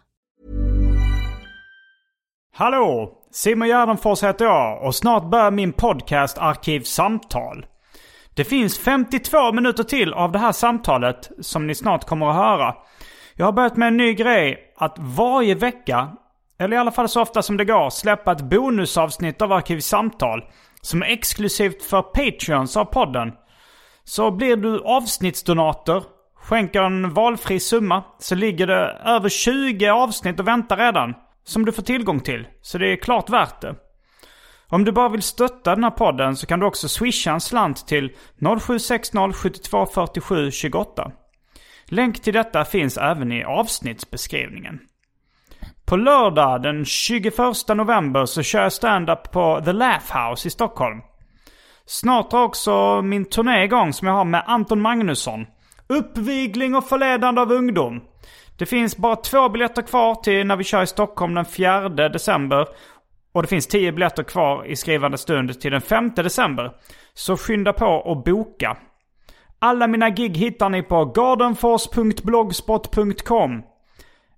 [2.55, 3.13] Hallå!
[3.31, 7.65] Simon Gärdenfors heter jag och snart börjar min podcast Arkivsamtal.
[8.33, 12.75] Det finns 52 minuter till av det här samtalet som ni snart kommer att höra.
[13.35, 16.09] Jag har börjat med en ny grej att varje vecka,
[16.59, 20.43] eller i alla fall så ofta som det går, släppa ett bonusavsnitt av Arkivsamtal
[20.81, 23.31] som är exklusivt för Patreons av podden.
[24.03, 26.03] Så blir du avsnittsdonator,
[26.35, 31.13] skänker en valfri summa, så ligger det över 20 avsnitt och väntar redan.
[31.43, 32.47] Som du får tillgång till.
[32.61, 33.75] Så det är klart värt det.
[34.67, 37.87] Om du bara vill stötta den här podden så kan du också swisha en slant
[37.87, 38.15] till
[38.59, 41.11] 0760 72 47 28.
[41.85, 44.79] Länk till detta finns även i avsnittsbeskrivningen.
[45.89, 47.37] På lördag den 21
[47.67, 51.01] november så kör jag stand-up på The Laugh House i Stockholm.
[51.85, 55.45] Snart drar också min turné igång som jag har med Anton Magnusson.
[55.87, 58.01] Uppvigling och förledande av ungdom.
[58.57, 62.67] Det finns bara två biljetter kvar till när vi kör i Stockholm den 4 december.
[63.31, 66.71] Och det finns 10 biljetter kvar i skrivande stund till den 5 december.
[67.13, 68.77] Så skynda på och boka.
[69.59, 73.63] Alla mina gig hittar ni på gardenfors.blogspot.com.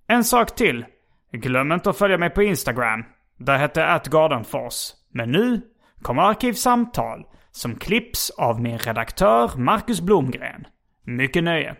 [0.06, 0.84] En sak till.
[1.32, 3.04] Glöm inte att följa mig på Instagram.
[3.38, 4.90] Där heter jag atgardenfors.
[5.12, 5.60] Men nu
[6.02, 10.66] kommer Arkivsamtal som klipps av min redaktör Marcus Blomgren.
[11.04, 11.76] Mycket nöje.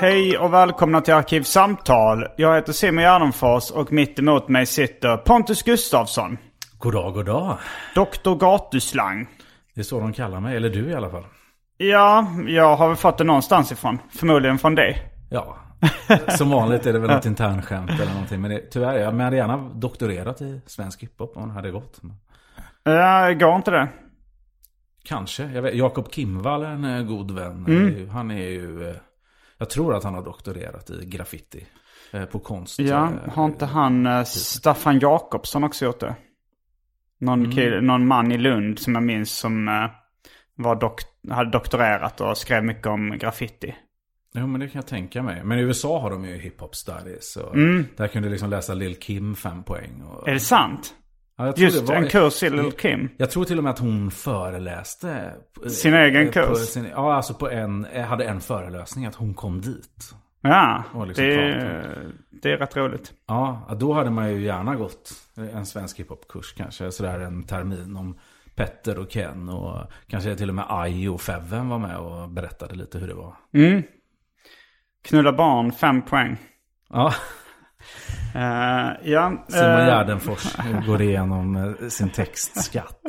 [0.00, 2.26] Hej och välkomna till Arkivsamtal.
[2.36, 6.38] Jag heter Simon Gärdenfors och mitt emot mig sitter Pontus Gustafsson.
[6.78, 7.58] God dag, god dag.
[7.94, 9.26] Doktor Gatuslang.
[9.74, 11.24] Det är så de kallar mig, eller du i alla fall.
[11.76, 13.98] Ja, jag har väl fått det någonstans ifrån.
[14.10, 15.02] Förmodligen från dig.
[15.30, 15.56] Ja,
[16.28, 18.40] som vanligt är det väl något internskämt eller någonting.
[18.40, 22.00] Men det, tyvärr, jag hade gärna doktorerat i svensk hiphop om det hade gått.
[22.84, 23.88] Ja, går inte det?
[25.04, 25.44] Kanske.
[25.44, 27.66] Jag vet, Jakob Kimvall är en eh, god vän.
[27.68, 28.08] Mm.
[28.08, 28.94] Han är ju...
[29.58, 31.66] Jag tror att han har doktorerat i graffiti.
[32.12, 32.78] eh, På konst.
[32.78, 36.16] Ja, eh, har inte han eh, Staffan Jakobsson också gjort det?
[37.20, 37.50] Någon, Mm.
[37.56, 39.66] kille, någon man i Lund som jag minns som
[40.54, 43.74] var dok- hade doktorerat och skrev mycket om graffiti.
[44.34, 45.44] Jo men det kan jag tänka mig.
[45.44, 47.32] Men i USA har de ju hiphop studies.
[47.32, 47.52] Så
[47.96, 50.02] Där kan du liksom läsa Lil Kim fem poäng.
[50.02, 50.18] Och...
[50.18, 50.30] Mm.
[50.30, 50.94] Är det sant?
[51.38, 53.08] Ja, Just en kurs i Lil Kim.
[53.16, 55.32] Jag tror till och med att hon föreläste.
[55.64, 56.58] eh, Sin egen på kurs?
[56.58, 60.12] Sin, ja, alltså på en, eh, hade en föreläsning att hon kom dit.
[60.40, 63.12] Ja, liksom det, det är rätt roligt.
[63.26, 65.12] Ja, då hade man ju gärna gått
[65.52, 66.90] en svensk hiphopkurs kanske.
[66.92, 68.18] Sådär en termin om
[68.54, 72.74] Petter och Ken och kanske till och med Aj och Feven var med och berättade
[72.74, 73.34] lite hur det var.
[75.04, 76.36] Knulla barn, fem poäng.
[76.90, 77.14] Ja,
[78.34, 83.02] Eh, ja, Simon eh, Gärdenfors går igenom eh, sin textskatt.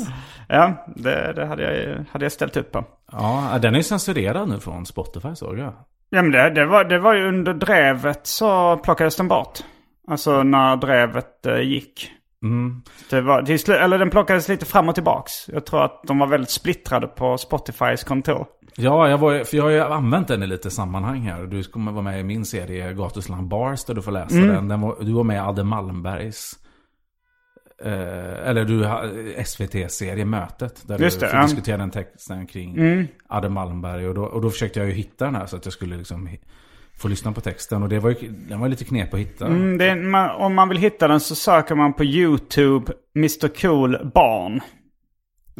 [0.47, 2.85] ja det, det hade, jag, hade jag ställt upp på.
[3.11, 5.73] Ja, den är ju censurerad nu från Spotify såg jag.
[6.09, 9.59] Ja men det, det, var, det var ju under drevet så plockades den bort.
[10.07, 12.11] Alltså när drevet gick.
[12.43, 12.81] Mm.
[13.09, 15.31] Det var, till eller den plockades lite fram och tillbaks.
[15.49, 18.45] Jag tror att de var väldigt splittrade på Spotifys kontor.
[18.75, 21.43] Ja, jag, var, för jag har ju använt den i lite sammanhang här.
[21.43, 24.47] Du kommer vara med i min serie Gatuslang Bars där du får läsa Mm.
[24.47, 24.67] den.
[24.67, 26.53] den var, du var med i Adde Malmbergs
[27.83, 28.83] eh, eller du
[29.45, 30.87] SVT-serie Mötet.
[30.87, 31.45] Där Just du det, får ja.
[31.45, 32.77] diskutera den texten kring
[33.27, 34.07] Adde Malmberg.
[34.07, 36.29] Och då, och då försökte jag ju hitta den här så att jag skulle liksom
[36.97, 37.83] få lyssna på texten.
[37.83, 39.45] Och det var ju, den var lite knep att hitta.
[39.45, 44.11] Mm, är, man, om man vill hitta den så söker man på YouTube Mr Cool
[44.13, 44.61] Barn.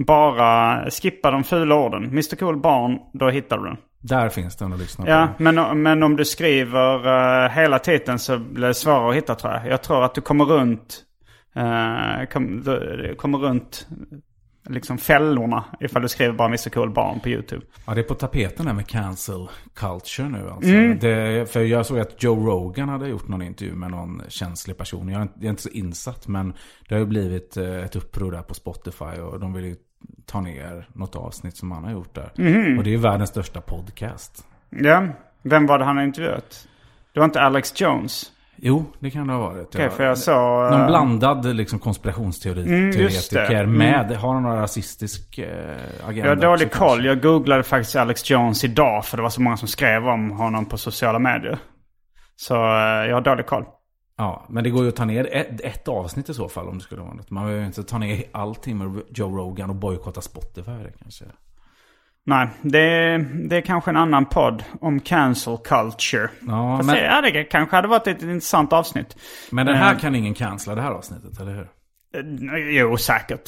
[0.06, 2.04] Bara skippa de fula orden.
[2.04, 3.78] Mr Cool Barn, då hittar du den.
[4.00, 5.44] Där finns den att lyssna Ja, på.
[5.44, 7.08] men, men om du skriver
[7.46, 9.68] eh, hela titeln så blir det svårare att hitta tror jag.
[9.68, 11.04] Jag tror att du kommer runt,
[11.58, 13.88] uh, kom, du, kommer runt
[14.70, 17.66] liksom fällorna ifall du skriver bara Mr Cool Barn på YouTube.
[17.86, 20.70] Ja, det är på tapeten här med cancel culture nu alltså.
[20.70, 21.00] Mm.
[21.00, 25.10] Det, för jag såg att Joe Rogan hade gjort någon intervju med någon känslig person.
[25.10, 26.54] Jag är, inte- jag är inte så insatt, men
[26.90, 29.06] det har ju blivit eh, ett uppror där på Spotify.
[29.06, 29.76] Och de vill ju
[30.26, 32.32] ta ner något avsnitt som han har gjort där.
[32.38, 32.78] Mhm.
[32.78, 34.46] Och det är ju världens största podcast.
[34.70, 35.08] Ja,
[35.42, 36.68] vem var det han har intervjuat?
[37.14, 38.32] Det var inte Alex Jones?
[38.58, 39.76] Jo, det kan det ha varit.
[39.76, 40.72] Okej, för jag såg...
[40.72, 43.70] Någon eh, blandad liksom, konspirationsteoretiker Mm.
[43.70, 43.78] Mm.
[43.78, 45.48] med, har han någon rasistisk eh,
[46.08, 46.30] agenda?
[46.30, 46.88] Jag har dålig koll.
[46.90, 47.08] kanske?
[47.08, 50.66] Jag googlade faktiskt Alex Jones idag för det var så många som skrev om honom
[50.66, 51.58] på sociala medier.
[52.36, 53.66] Så eh, jag har dålig koll.
[54.18, 56.78] Ja, men det går ju att ta ner ett, ett avsnitt i så fall om
[56.78, 57.30] det skulle vara något.
[57.32, 60.72] Man behöver ju inte ta ner allting med Joe Rogan och bojkotta Spotify
[61.02, 61.26] kanske.
[62.30, 63.18] Nej, det är,
[63.50, 66.30] det är kanske en annan podd om cancel culture.
[66.48, 69.18] Ja, Fast men- det, det kanske hade varit ett intressant avsnitt.
[69.52, 71.68] Men den här Eh, kan ingen cancella det här avsnittet, eller hur?
[72.54, 73.42] eh, Jo, säkert.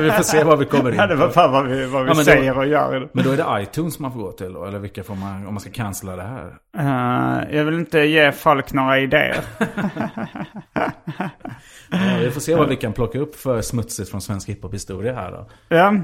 [0.00, 1.32] Vi får se vad vi kommer in Ja, det var på.
[1.32, 3.08] fan vad vi, vad vi Ja, men då- säger och gör.
[3.12, 4.64] Men då är det iTunes man får gå till då?
[4.64, 6.54] Eller vilka får man, om man ska cancella det här?
[6.78, 9.40] Eh, jag vill inte ge folk några idéer.
[11.92, 15.30] Ja, vi får se vad vi kan plocka upp för smutsigt från svensk hiphop-historia här
[15.32, 15.48] då.
[15.68, 15.94] Ja.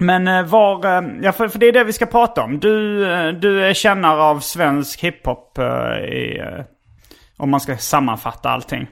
[0.00, 2.58] Men eh, var, eh, ja för, för det är det vi ska prata om.
[2.60, 5.58] Du, eh, du är kännare av svensk hiphop
[6.12, 6.40] i,
[7.36, 8.86] om man ska sammanfatta allting.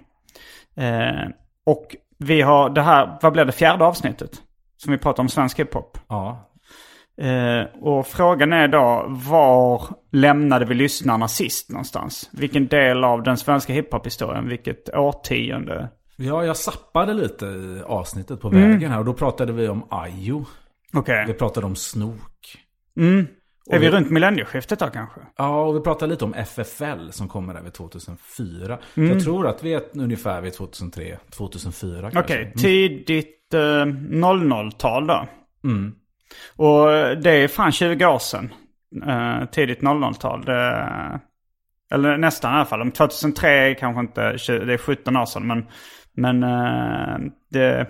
[0.77, 1.29] Eh,
[1.67, 1.87] och
[2.19, 4.31] vi har det här, vad blir det, fjärde avsnittet?
[4.77, 5.99] Som vi pratar om svensk hiphop.
[6.09, 6.51] Ja.
[7.21, 9.83] Eh, och frågan är då, var
[10.13, 12.31] lämnade vi lyssnarna sist någonstans?
[12.33, 14.49] Vilken del av den svenska hiphop-historien?
[14.49, 15.89] Vilket årtionde?
[16.17, 18.71] Ja, jag sappade lite i avsnittet på Mm.
[18.71, 18.99] vägen här.
[18.99, 20.45] Och då pratade vi om Ayo.
[20.97, 21.25] Okej.
[21.27, 22.57] Vi pratade om Snok.
[22.97, 23.27] Mm.
[23.71, 25.21] Är vi vi- runt millennieskiftet då kanske?
[25.37, 28.79] Ja, och vi pratade lite om FFL som kommer där vid 2004.
[28.97, 29.11] Mm.
[29.11, 32.21] Jag tror att vi är ungefär vid 2003, 2004 kanske.
[32.21, 35.29] Okej, tidigt eh, 00-tal då.
[35.65, 35.95] Mm.
[36.57, 36.87] Och
[37.23, 38.55] det är fan 20 år sedan.
[39.07, 40.45] Eh, tidigt 00-tal.
[40.45, 41.21] Det,
[41.91, 42.81] eller nästan i alla fall.
[42.81, 45.47] Om 2003 är kanske inte, 20, det är 17 år sedan.
[45.47, 45.67] Men,
[46.13, 47.19] men eh,
[47.51, 47.87] det...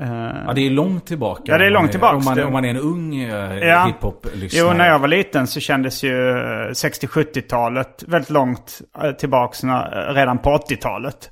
[0.00, 1.42] eh, Ja, det är långt tillbaka.
[1.46, 2.26] Ja, det är om man långt tillbaks.
[2.26, 3.84] Om man, om man är en ung eh, Ja.
[3.86, 4.68] hiphop-lyssnare.
[4.72, 10.08] Jo, när jag var liten så kändes ju eh, 60-70-talet väldigt långt eh, tillbaks när,
[10.10, 11.30] eh, redan på 80-talet.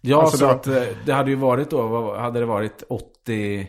[0.00, 0.68] Ja, Alltså så då- att
[1.06, 3.68] det hade ju varit då, hade det varit 80,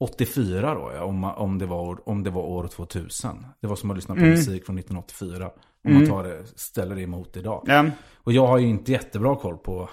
[0.00, 3.46] 84 då, ja, om, om, det var, om det var år 2000.
[3.60, 4.30] Det var som att lyssna på Mm.
[4.30, 5.50] musik från 1984.
[5.88, 7.64] Om man tar det, ställer det emot idag.
[7.66, 7.84] Ja.
[8.24, 9.88] Och jag har ju inte jättebra koll på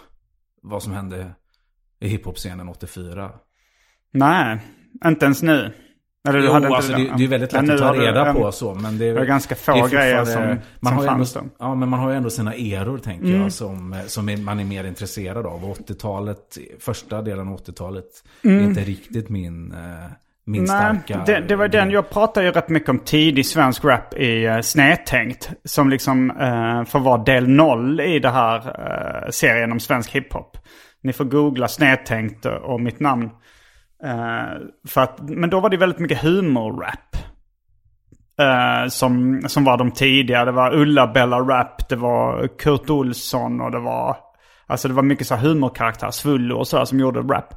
[0.61, 1.31] vad som hände
[1.99, 3.31] i hiphop-scenen 84.
[4.17, 4.57] Nej,
[5.05, 5.73] inte ens nu.
[6.29, 8.51] Eller du Jo, hade alltså det, det är väldigt lätt att ta reda ja, på
[8.51, 8.73] så.
[8.75, 10.57] Men det är, det är ganska få grejer som- man
[10.91, 11.41] som har ju ändå, fanns då.
[11.59, 13.41] Ja, men man har ju ändå sina eror tänker Mm.
[13.41, 13.51] jag.
[13.51, 15.65] Som, som är, man är mer intresserad av.
[15.65, 18.05] Och 80-talet, första delen av 80-talet,
[18.43, 18.59] Mm.
[18.59, 19.77] är inte riktigt min, eh,
[20.45, 21.23] min Nej, starka...
[21.25, 24.61] det, det var den jag pratade ju rätt mycket om tidig svensk rap i uh,
[24.61, 25.49] Snedtänkt.
[25.65, 30.57] Som liksom uh, får vara del noll i det här eh, serien om svensk hiphop.
[31.03, 33.29] Ni får googla Snedtänkt och mitt namn.
[34.03, 37.15] Eh, för att, men då var det väldigt mycket humorrap.
[38.39, 40.45] Eh, som, som var de tidiga.
[40.45, 44.17] Det var Ulla-Bella Rap, det var Kurt Olsson och det var...
[44.69, 47.53] Alltså det var mycket så här humorkaraktär, Svullo och sådär som gjorde rap.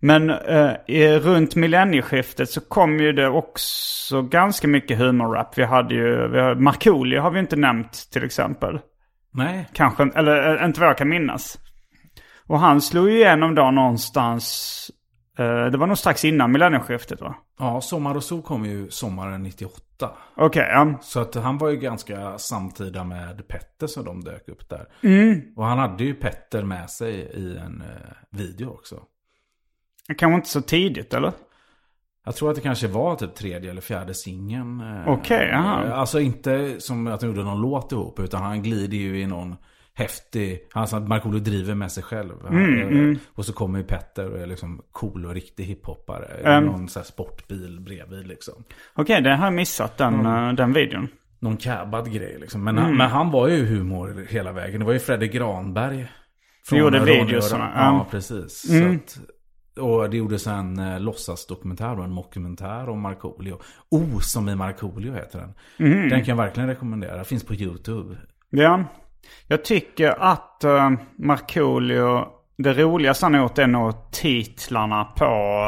[0.00, 5.58] Men eh, i, runt millennieskiftet så kom ju det också ganska mycket humorrap.
[5.58, 8.78] Vi hade ju, vi har, Markoolio har vi inte nämnt till exempel.
[9.34, 11.58] Nej, Kanske, eller inte vad jag kan minnas.
[12.46, 14.90] Och han slog ju igenom då någonstans,
[15.44, 17.34] det var nog strax innan millennieskiftet va?
[17.58, 20.10] ja, Sommar och Sol kom ju sommaren 98.
[20.36, 20.98] Okej, ja.
[21.02, 24.86] Så att han var ju ganska samtida med Petter så de dök upp där.
[25.02, 25.42] Mm.
[25.56, 29.00] Och han hade ju Petter med sig i en eh, video också.
[30.18, 31.32] Kanske inte så tidigt eller?
[32.24, 34.80] Jag tror att det kanske var typ tredje eller fjärde singeln.
[34.80, 35.84] eh, Okej, aha.
[35.84, 39.26] eh, Alltså inte som att de gjorde någon låt ihop, utan han glider ju i
[39.26, 39.56] någon
[39.96, 40.60] häftig...
[40.72, 42.46] Han att Markoolio driver med sig själv.
[42.48, 43.18] Mm, Eh, mm.
[43.34, 46.24] Och så kommer ju Petter och är liksom cool och riktig hiphoppare.
[46.26, 46.64] Mm.
[46.64, 48.54] Någon sån här sportbil bredvid liksom.
[48.94, 51.08] Okej, det har jag missat den, eh, den videon.
[51.38, 52.64] Någon cabbad grej liksom.
[52.64, 52.84] Men, Mm.
[52.88, 54.80] han, men han var ju humor hela vägen.
[54.80, 56.06] Det var ju Fredrik Granberg.
[56.78, 58.06] gjorde Ronny och- videosarna, Ja, ja.
[58.10, 58.70] precis.
[58.70, 58.96] Mm.
[58.96, 59.18] Att,
[59.80, 63.58] Och det gjordes en eh, låtsasdokumentär en mockumentär om Markoolio.
[63.90, 65.54] Oh, som i Markoolio heter den.
[65.88, 66.08] Mm.
[66.08, 67.24] Den kan jag verkligen rekommendera.
[67.24, 68.16] Finns på YouTube.
[68.50, 68.84] Ja.
[69.46, 72.24] Jag tycker att uh, Markoolio,
[72.58, 75.24] det roligaste han har gjort är nog titlarna på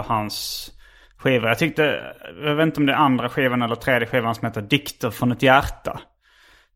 [0.07, 0.71] hans
[1.19, 1.49] skivor.
[1.49, 4.63] Jag tyckte, jag vet inte om det är andra skivan eller tredje skivan som heter
[4.63, 6.01] Dikter från ett hjärta.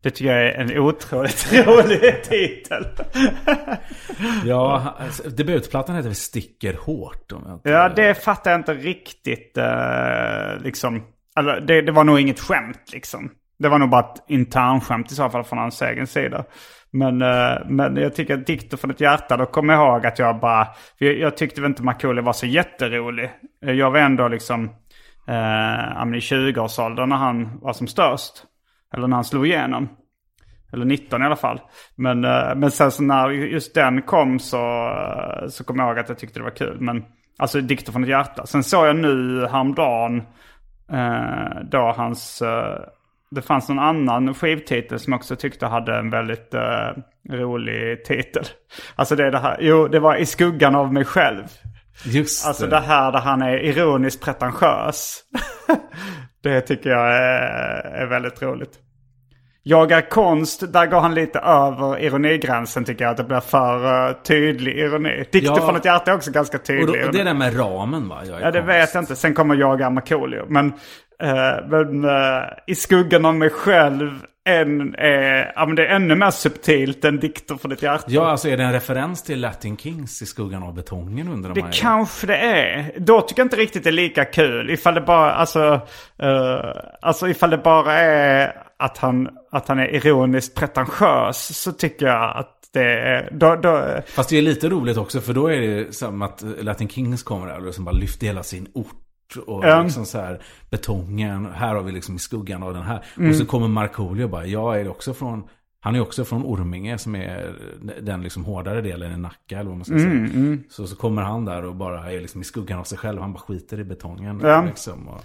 [0.03, 2.87] Det tycker jag är en otroligt rolig titel.
[4.45, 7.33] Ja, alltså, debutplattan heter Sticker hårt.
[7.33, 7.71] Om jag inte...
[7.71, 9.59] Ja, det fattar jag inte riktigt.
[9.59, 11.03] Uh, liksom.
[11.35, 13.31] Alltså, det, det var nog inget skämt liksom.
[13.63, 16.45] Det var nog bara ett internskämt i så fall från hans egen sida.
[16.91, 20.19] Men, eh, men jag tycker att Dikter från ett hjärta, då kommer jag ihåg att
[20.19, 20.69] jag bara...
[20.99, 23.31] Jag, jag tyckte väl inte Markoolio var så jätterolig.
[23.65, 24.65] Eh, jag var ändå liksom
[25.29, 28.45] eh, i 20-årsåldern när han var som störst.
[28.95, 29.89] Eller när han slog igenom.
[30.73, 31.61] Eller 19 i alla fall.
[31.97, 35.99] Men, eh, men sen så när just den kom så, eh, så kom jag ihåg
[35.99, 36.77] att jag tyckte det var kul.
[36.81, 37.05] Men
[37.39, 38.47] alltså Dikter från ett hjärta.
[38.47, 40.23] Sen såg jag nu häromdagen
[40.93, 42.43] eh, då hans
[43.35, 46.55] det fanns någon annan skivtitel som jag också tyckte hade en väldigt
[47.31, 48.45] rolig titel.
[48.97, 49.57] Alltså det är det här.
[49.61, 51.43] Jo, det var I skuggan av mig själv.
[52.05, 55.21] Just Alltså det här där han är ironiskt pretentiös.
[56.43, 58.79] det tycker jag är, är väldigt roligt.
[59.65, 63.11] Jag är konst, där går han lite över ironigränsen tycker jag.
[63.11, 65.25] Att det blir för uh, tydlig ironi.
[65.33, 65.67] Dikter Ja.
[65.67, 67.19] från ett hjärta är också ganska Och, tydlig då, och ironi.
[67.19, 68.23] det där med ramen va?
[68.23, 68.69] Är Ja det konst.
[68.69, 69.17] vet jag inte.
[69.17, 70.45] Sen kommer jag är Markoolio.
[70.49, 70.73] Men,
[71.69, 74.11] men eh, i skuggan av mig själv
[74.45, 78.05] en, är, ja, men det är ännu mer subtilt än dikter från ett hjärta.
[78.09, 81.55] Ja, alltså är det en referens till Latin Kings i skuggan av betongen under de
[81.55, 81.73] Det här?
[81.73, 82.93] kanske det är.
[82.99, 84.71] Då tycker jag inte riktigt det är lika kul.
[84.71, 85.81] Ifall det bara, alltså,
[86.19, 86.61] eh,
[87.03, 92.37] alltså ifall det bara är att han, att han är ironiskt pretentiös så tycker jag
[92.37, 95.95] att det är, då, då, Fast det är lite roligt också för då är det
[95.95, 99.03] som att Latin Kings kommer där och liksom bara lyfter hela sin ort.
[99.47, 103.05] Och liksom så här betongen, här har vi liksom i skuggan av den här.
[103.17, 103.31] Mm.
[103.31, 105.45] Och så kommer Markoolio bara, jag är också från,
[105.81, 107.55] han är också från Orminge som är
[108.01, 110.59] den liksom hårdare delen i Nacka eller vad man ska Mm, säga.
[110.71, 113.33] Så, så kommer han där och bara är liksom i skuggan av sig själv, han
[113.33, 114.41] bara skiter i betongen.
[114.45, 114.63] Ja.
[114.63, 115.25] Liksom, och,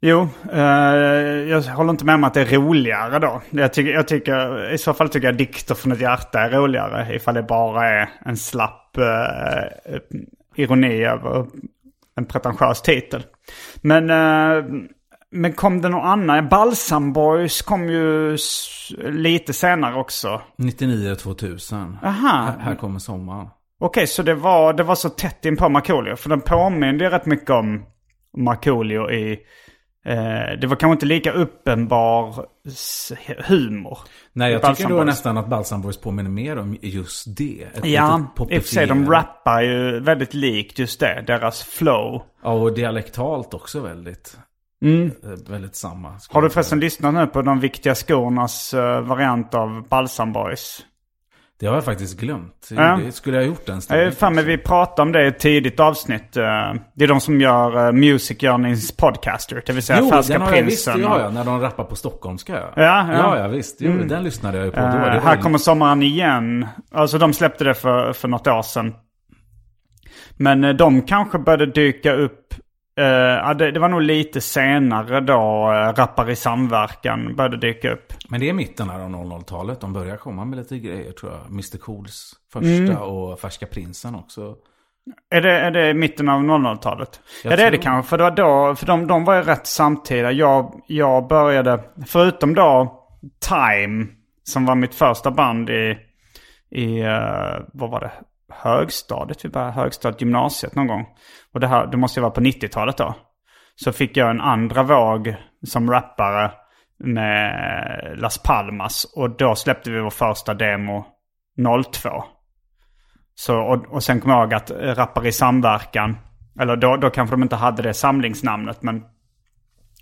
[0.00, 0.60] Jo, eh,
[1.48, 3.42] jag håller inte med om att det är roligare då.
[3.50, 7.14] Jag tycker, jag tycker, I så fall tycker jag dikter från ett hjärta är roligare.
[7.14, 9.98] Ifall det bara är en slapp eh,
[10.54, 11.46] ironi över
[12.18, 13.22] en pretentiös titel.
[13.82, 14.64] Men, eh,
[15.30, 16.48] men kom det någon annan?
[16.48, 18.36] Balsam Boys kom ju
[18.98, 20.40] lite senare också.
[20.58, 21.96] 99-2000.
[22.02, 22.44] Aha.
[22.44, 23.48] Här, här kommer sommaren.
[23.80, 26.16] Okej, så det var, det var så tätt in på Markoolio.
[26.16, 27.84] För den påminner ju rätt mycket om
[28.36, 29.38] Markoolio i...
[30.04, 32.46] Eh, det var kanske inte lika uppenbar
[33.48, 33.98] humor.
[34.32, 37.68] Nej, jag tycker då nästan att Balsam Boys påminner mer om just det.
[37.74, 41.24] Ett Ja, i och för sig de rappar ju väldigt likt just det.
[41.26, 42.22] Deras flow.
[42.42, 44.38] Ja, och dialektalt också väldigt.
[44.82, 45.10] Mm.
[45.22, 46.14] eh, Väldigt samma.
[46.28, 50.84] Har du förresten lyssnat nu på de viktiga skornas eh, variant av Balsam Boys?
[51.60, 52.68] Det har jag faktiskt glömt.
[52.70, 53.00] Ja.
[53.04, 54.14] Det skulle jag ha gjort en stund.
[54.14, 56.36] fan med vi pratade om det i ett tidigt avsnitt.
[56.36, 56.44] eh,
[56.94, 59.62] Det är de som gör uh, Music Journeys Podcaster.
[59.66, 61.00] Det vill säga Jo, Färska den har Prinsen.
[61.00, 62.52] ja, ja, när de rappar på stockholmska.
[62.52, 63.12] Ja, ja.
[63.12, 63.76] ja, ja visst.
[63.80, 64.78] Jo, Den lyssnade jag ju på.
[64.80, 66.66] Eh, var här kommer sommaren igen.
[66.92, 68.94] Alltså de släppte det för, för något år sedan.
[70.36, 72.54] Men eh, de kanske började dyka upp.
[73.04, 78.12] Ja, det, det var nog lite senare då uh, Rappar i samverkan började dyka upp.
[78.28, 79.80] Men det är mitten här av 00-talet.
[79.80, 81.46] De börjar komma med lite grejer tror jag.
[81.50, 82.96] Mr Cools första Mm.
[82.96, 84.56] och Färska Prinsen också.
[85.30, 87.20] Är det, är det mitten av 00-talet?
[87.44, 88.10] Jag Ja det är det kanske.
[88.10, 90.32] För det var då, för de, de var ju rätt samtida.
[90.32, 92.94] Jag, jag började, förutom då
[93.48, 94.06] Time,
[94.44, 95.98] som var mitt första band i,
[96.70, 98.12] i eh, vad var det?
[98.52, 101.06] Högstadiet, typ, äh, vi började högstadiet, gymnasiet någon gång.
[101.54, 103.14] Och det här, det måste ju vara på 90-talet då.
[103.74, 105.34] Så fick jag en andra våg
[105.66, 106.50] som rappare
[106.98, 109.04] med Las Palmas.
[109.16, 111.06] Och då släppte vi vår första demo
[111.92, 112.24] 02.
[113.34, 116.16] Så, och, och sen kommer jag ihåg att Rappar i samverkan,
[116.60, 119.02] eller då, då kanske de inte hade det samlingsnamnet men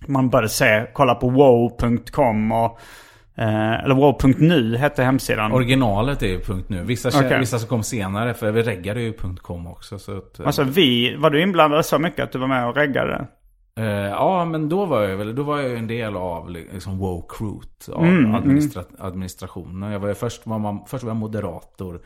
[0.09, 2.81] man började se, kolla på wow.com och
[3.37, 5.52] eh, eller wow.nu hette hemsidan.
[5.52, 6.83] Originalet är ju .nu.
[6.85, 7.38] Vissa, Okej.
[7.40, 9.12] vissa som kom senare, för vi reggade ju
[9.43, 9.99] .com också.
[9.99, 12.76] Så att, eh, alltså vi, var du inblandad så mycket att du var med och
[12.76, 13.26] reggade?
[13.78, 17.25] Eh, ja, men då var jag väl, då var jag en del av liksom wow
[17.28, 19.93] crewt av Mm, administra- administrationen.
[19.93, 22.00] Jag var först, var man, först var jag moderator.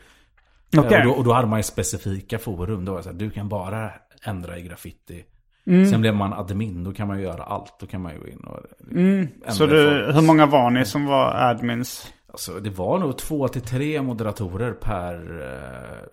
[0.73, 2.85] Eh, Och, då, och då hade man ju specifika forum.
[2.85, 3.89] Då var det så här, du kan bara
[4.23, 5.23] ändra i graffiti.
[5.67, 5.85] Mm.
[5.85, 7.79] Sen blev man admin, då kan man ju göra allt.
[7.79, 9.27] Då kan man ju gå in och ändra Mm.
[9.47, 12.13] Så du, hur många var ni som var admins?
[12.31, 16.07] Alltså, det var nog två till tre moderatorer per, eh,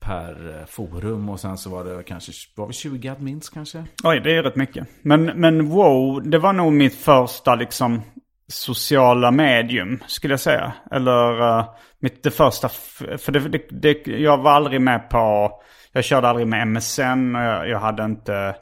[0.00, 1.28] per eh, forum.
[1.28, 3.84] Och sen så var det kanske, var vi 20 admins kanske?
[4.04, 4.88] Oj, det är rätt mycket.
[5.02, 8.02] Men, men wow, det var nog mitt första liksom
[8.48, 10.72] sociala medium skulle jag säga.
[10.90, 11.64] Eller uh,
[11.98, 12.68] mitt, det första,
[13.18, 15.50] för det, det, det, jag var aldrig med på,
[15.92, 18.54] jag körde aldrig med MSN och jag, jag hade inte...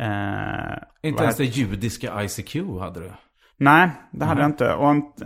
[0.00, 3.12] Uh, inte ens det judiska ICQ hade du?
[3.62, 4.72] Nej, det hade jag inte.
[4.72, 4.94] Och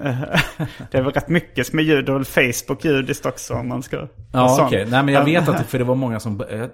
[0.90, 4.08] det är väl rätt mycket som är ljud och Facebook judiskt också om man ska...
[4.32, 4.66] Ja, okej.
[4.66, 4.90] Okay.
[4.90, 6.66] Nej, men jag vet att för det var många som äh,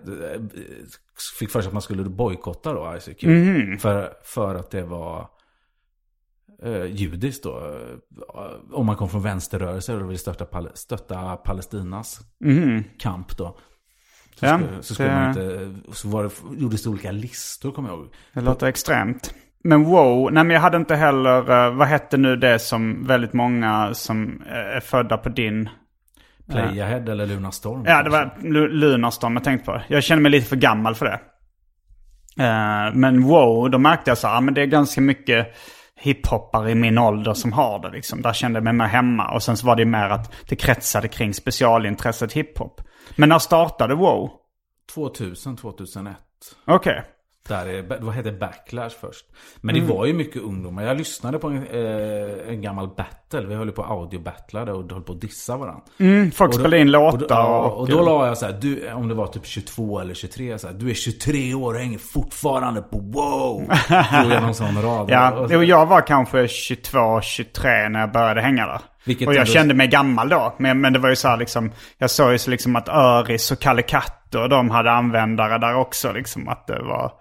[1.39, 3.25] fick för sig att man skulle bojkotta då ICQ.
[3.25, 3.79] Mm.
[3.79, 5.29] För, för att det var
[6.63, 7.79] eh, judiskt då.
[8.73, 12.85] Om man kom från vänsterrörelser och ville stötta, stötta Palestinas mm.
[12.99, 13.59] kamp då.
[14.41, 15.15] Så, ja, skulle, så, skulle det...
[15.15, 18.09] man inte, så var det, gjordes det olika listor kommer jag ihåg.
[18.33, 19.35] Det låter extremt.
[19.65, 23.33] Men wow, nej men jag hade inte heller, uh, vad hette nu det som väldigt
[23.33, 25.69] många som uh, är födda på din...
[26.51, 27.85] Playahead uh, eller Lunarstorm?
[27.87, 28.35] Ja, det var
[28.69, 29.83] Lunarstorm jag tänkte på.
[29.89, 31.21] Jag känner mig lite för gammal för det.
[32.95, 35.57] Men wow, då märkte jag så här, men det är ganska mycket
[35.97, 38.23] hiphoppare i min ålder som har det liksom.
[38.23, 39.35] Där kände jag mig mer hemma.
[39.35, 42.81] Och sen så var det mer att det kretsade kring specialintresset hiphop.
[43.17, 44.31] Men när startade wow?
[44.95, 46.17] 2000, 2001.
[46.65, 46.93] Okej.
[46.93, 47.03] Okay.
[47.49, 49.25] Där är, vad hette Backlash först.
[49.61, 49.97] Men det mm.
[49.97, 50.83] var ju mycket ungdomar.
[50.83, 53.47] Jag lyssnade på en, eh, en gammal battle.
[53.47, 55.83] Vi höll på audio-battlade och höll på att dissa varandra.
[55.99, 57.47] Mm, folk spelade in låtar.
[57.47, 60.15] Och, och, och, då la jag så här, du, om det var typ 22 eller
[60.15, 60.59] 23.
[60.59, 63.57] Så här, du är 23 år och hänger fortfarande på wow.
[64.23, 65.11] Drog jag någon sån rad.
[65.11, 68.81] ja, och, och jag var kanske 22, 23 när jag började hänga där.
[69.05, 69.53] Vilket och jag ändå...
[69.53, 70.55] kände mig gammal då.
[70.59, 73.51] Men, men det var ju så här liksom, jag såg ju så liksom att Öris
[73.51, 76.13] och Kalle Katt och de hade användare där också.
[76.13, 77.13] Liksom att det var...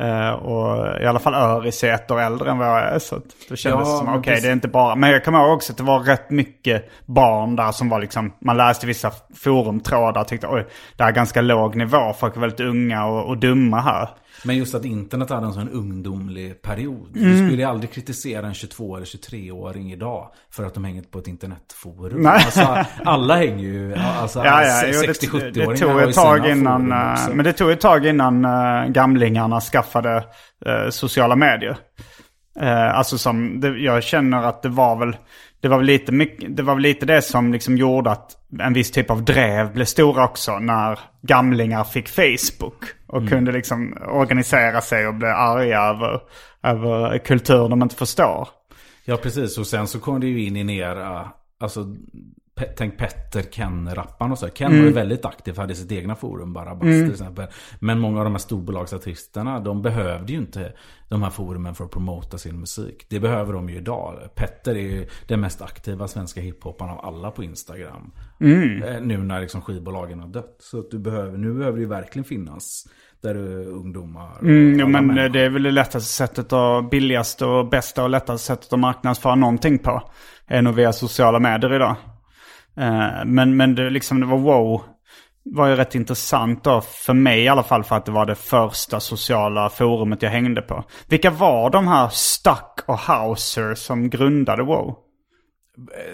[0.00, 2.98] Uh, och i alla fall Öris är ett år äldre än vad jag är.
[2.98, 4.94] Så det kändes ja, som, okej okay, det är inte bara.
[4.94, 8.32] Men jag kommer ihåg också att det var rätt mycket barn där som var liksom,
[8.38, 12.12] man läste vissa forumtrådar och tyckte oj, det här är ganska låg nivå.
[12.18, 14.08] Folk är väldigt unga och, och dumma här.
[14.44, 17.16] Men just att internet hade en sån ungdomlig period.
[17.16, 17.30] Mm.
[17.30, 21.28] Du skulle aldrig kritisera en 22 eller 23-åring idag för att de hänger på ett
[21.28, 22.22] internetforum.
[22.22, 22.32] Nej.
[22.32, 27.44] Alltså, alla hänger ju, alltså ja, ja, 60-70-åringar det, tog ett tag innan, eh, Men
[27.44, 30.16] det tog ett tag innan uh, gamlingarna skaffade
[30.66, 31.76] uh, sociala medier.
[32.62, 35.16] Uh, alltså som, det, jag känner att det var väl,
[35.60, 38.72] det var väl lite, mycket, det, var väl lite det som liksom gjorde att en
[38.72, 42.84] viss typ av drev blev stora också när gamlingar fick Facebook.
[43.14, 43.30] Och mm.
[43.30, 46.20] kunde liksom organisera sig och bli arga över,
[46.62, 48.48] över kultur de inte förstår.
[49.04, 49.58] Ja, precis.
[49.58, 51.24] Och sen så kom det ju in i ner,
[51.60, 51.86] alltså
[52.76, 54.48] Tänk Petter Ken-rapparen och så.
[54.48, 54.78] Ken mm.
[54.78, 54.94] var ju mm.
[54.94, 57.04] väldigt aktiv, hade sitt egna forum, Barabbas mm.
[57.04, 57.46] till exempel.
[57.78, 60.72] Men många av de här storbolagsartisterna, de behövde ju inte
[61.08, 63.06] de här forumen för att promota sin musik.
[63.08, 64.18] Det behöver de ju idag.
[64.34, 68.12] Petter är ju den mest aktiva svenska hiphopparen av alla på Instagram.
[68.40, 68.82] Mm.
[68.82, 70.56] Eh, nu när liksom skivbolagen har dött.
[70.58, 72.86] Så att du behöver, nu behöver det ju verkligen finnas
[73.22, 74.38] där du ungdomar.
[74.40, 75.28] Mm, jo, men människor.
[75.28, 79.34] det är väl det lättaste sättet och billigaste och bästa och lättaste sättet att marknadsföra
[79.34, 80.02] någonting på.
[80.46, 81.96] Är nog via sociala medier idag.
[82.80, 84.82] Uh, men, men det, liksom, det var wow.
[85.44, 86.80] var ju rätt intressant då.
[86.80, 90.62] För mig i alla fall för att det var det första sociala forumet jag hängde
[90.62, 90.84] på.
[91.08, 94.98] Vilka var de här Stuck och Hauser som grundade wow?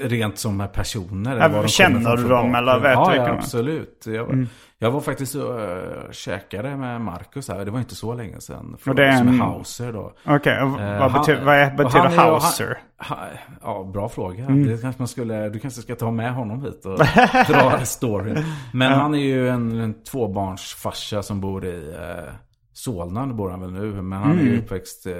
[0.01, 1.37] Rent som personer?
[1.37, 4.03] Ja, känner du dem eller vet ja, du Ja, absolut.
[4.07, 4.49] Jag, mm.
[4.83, 7.65] Jag var faktiskt och uh, käkade med Marcus här.
[7.65, 8.77] Det var inte så länge sedan.
[8.87, 9.41] och det är en...
[9.41, 10.13] Hauser då.
[10.25, 12.79] Okej, okay, uh, vad, betyder, han, vad betyder Hauser?
[12.97, 13.19] Han,
[13.63, 14.45] ja, bra fråga.
[14.45, 14.67] Mm.
[14.67, 16.99] Det kanske man skulle, du kanske ska ta med honom hit och
[17.49, 18.45] dra storyn.
[18.73, 22.33] Men han är ju en, en tvåbarnsfarsa som bor i uh,
[22.73, 24.03] Solna, bor han väl nu.
[24.03, 24.47] Men han mm.
[24.47, 25.15] är ju uppväxt uh,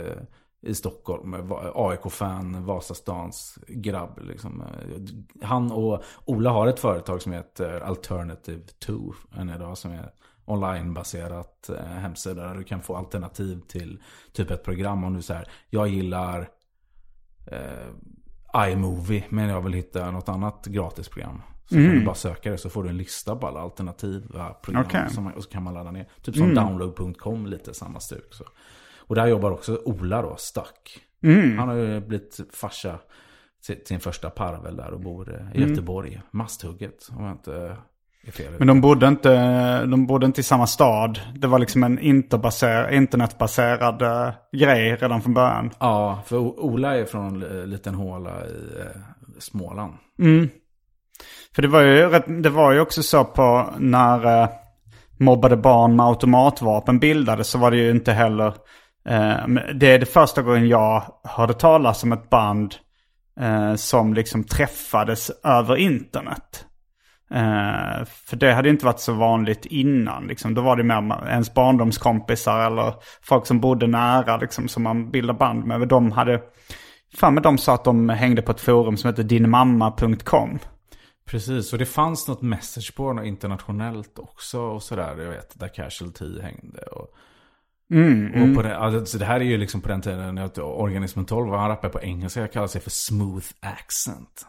[0.63, 1.53] i Stockholm.
[1.75, 4.21] AIK-fan, Vasastans grabb.
[4.23, 4.63] Liksom.
[5.43, 9.15] Han och Ola har ett företag som heter Alternative 2.
[9.37, 10.11] En idag som är
[10.45, 15.05] onlinebaserat eh, hemsida där du kan få alternativ till typ ett program.
[15.05, 16.49] Om du säger jag gillar
[17.47, 21.43] eh, iMovie men jag vill hitta något annat gratisprogram.
[21.69, 21.91] Så mm.
[21.91, 24.87] kan du bara söka det så får du en lista på alla alternativa program.
[24.87, 25.11] Okay.
[25.11, 26.09] Som, och så kan man ladda ner.
[26.23, 26.55] Typ som mm.
[26.55, 28.35] download.com, lite samma stuk.
[28.35, 28.45] Så.
[29.11, 31.01] Och där jobbar också Ola då, Stack.
[31.23, 31.59] Mm.
[31.59, 32.99] Han har ju blivit farsa
[33.67, 35.69] till sin första parvel där och bor i mm.
[35.69, 36.23] Göteborg.
[36.31, 37.77] Masthugget, om jag inte
[38.27, 38.53] är fel.
[38.59, 41.21] Men de bodde, inte, de bodde inte i samma stad.
[41.35, 45.71] Det var liksom en internetbaserad uh, grej redan från början.
[45.79, 48.85] Ja, för Ola är från en liten håla i uh,
[49.39, 49.95] Småland.
[50.19, 50.49] Mm.
[51.55, 52.09] För det var, ju,
[52.43, 54.49] det var ju också så på när
[55.19, 58.57] mobbade barn med automatvapen bildades så var det ju inte heller Eh,
[59.09, 62.75] Eh, det är det första gången jag hörde talas om ett band
[63.41, 66.67] eh, som liksom träffades över internet.
[67.35, 70.27] Eh, för det hade inte varit så vanligt innan.
[70.27, 70.55] Liksom.
[70.55, 75.39] Då var det mer ens barndomskompisar eller folk som bodde nära liksom, som man bildade
[75.39, 75.89] band med.
[75.89, 76.41] De hade,
[77.17, 80.59] fan med de sa att de hängde på ett forum som heter dinmamma.com.
[81.27, 85.09] Precis, och det fanns något messageboard internationellt också och sådär.
[85.19, 86.83] Jag vet, där Casualty hängde.
[86.83, 87.15] Och,
[88.51, 91.53] och på det, alltså det här är ju liksom på den tiden när Organism 12
[91.53, 94.47] han rappade på engelska, kallar sig för Smooth Accent.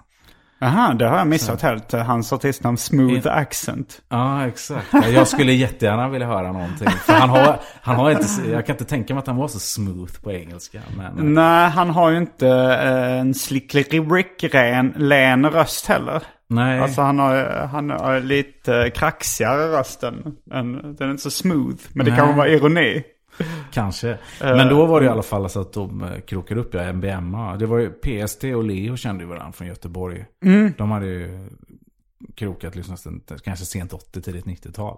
[0.63, 1.91] Aha, det har jag missat helt.
[1.91, 4.01] Hans artistnamn Smooth Accent.
[4.10, 4.88] Ja, exakt.
[4.93, 6.89] Ja, Jag skulle jättegärna vilja höra någonting.
[6.89, 9.60] För han har, han har inte, jag kan inte tänka mig att han var så
[9.60, 10.82] smooth på engelska.
[10.97, 13.19] Men, Nej, han har ju inte eh,
[14.80, 16.23] en len röst heller.
[16.47, 16.80] nej.
[16.80, 21.77] Alltså han har, han har lite kraxigare röst än, än, den är inte så smooth.
[21.93, 22.19] Men det Nej.
[22.19, 23.04] kanske var ironi.
[23.71, 24.17] Kanske.
[24.41, 27.58] Men då var det i alla fall så att de eh, krokade upp, ja, MBMA.
[27.58, 30.25] Det var ju PST och Leo kände ju varandra från Göteborg.
[30.77, 31.49] De hade ju
[32.36, 34.97] krokat liksom nästan, kanske sent 80, tidigt 90-tal.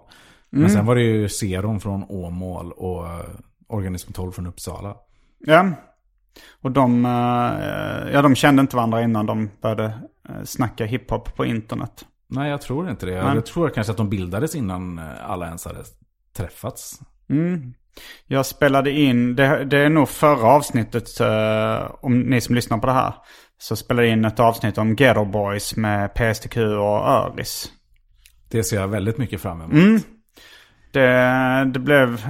[0.50, 3.26] Men sen var det ju Seron från Åmål och eh,
[3.66, 4.96] Organism 12 från Uppsala.
[5.38, 5.70] Ja.
[6.62, 9.84] Och de, eh, ja, de kände inte varandra innan de började
[10.28, 12.04] eh, snacka hiphop på internet.
[12.26, 13.24] Nej, jag tror inte det.
[13.24, 13.34] Nej.
[13.34, 15.84] Jag tror kanske att de bildades innan eh, alla ens hade
[16.36, 17.00] träffats.
[18.26, 22.86] Jag spelade in, det, det är nog förra avsnittet, eh, om ni som lyssnar på
[22.86, 23.14] det här.
[23.58, 27.72] Så spelade jag in ett avsnitt om Ghetto Boys med PSTQ och Öris.
[28.50, 30.02] Det ser jag väldigt mycket fram emot.
[30.92, 32.26] Det, det blev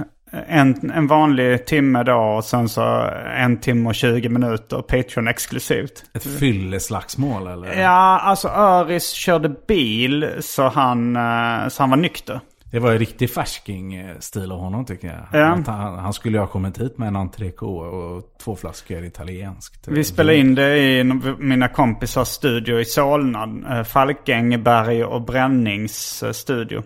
[0.47, 6.03] en, en vanlig timme då och sen så en timme och 20 minuter Patreon-exklusivt.
[6.13, 7.81] Ett fylleslagsmål eller?
[7.81, 12.39] Ja, alltså Öris körde bil så han, eh, så han var nykter.
[12.75, 15.41] Det var ju riktig färsking-stil av honom tycker jag.
[15.41, 15.45] Ja.
[15.67, 19.87] Han, han skulle ju ha kommit hit med en entrecôte och två flaskor italienskt.
[19.87, 21.03] Vi spelade in det i
[21.39, 23.77] mina kompisars studio i Solna.
[23.77, 26.83] eh, Falkenberg och Brännings eh, studio.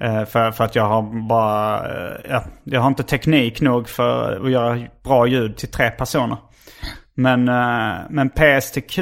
[0.00, 4.44] Eh, För, för att jag har bara, eh, ja, jag har inte teknik nog för
[4.46, 6.36] att göra bra ljud till tre personer.
[7.14, 8.98] Men, eh, men PSTQ,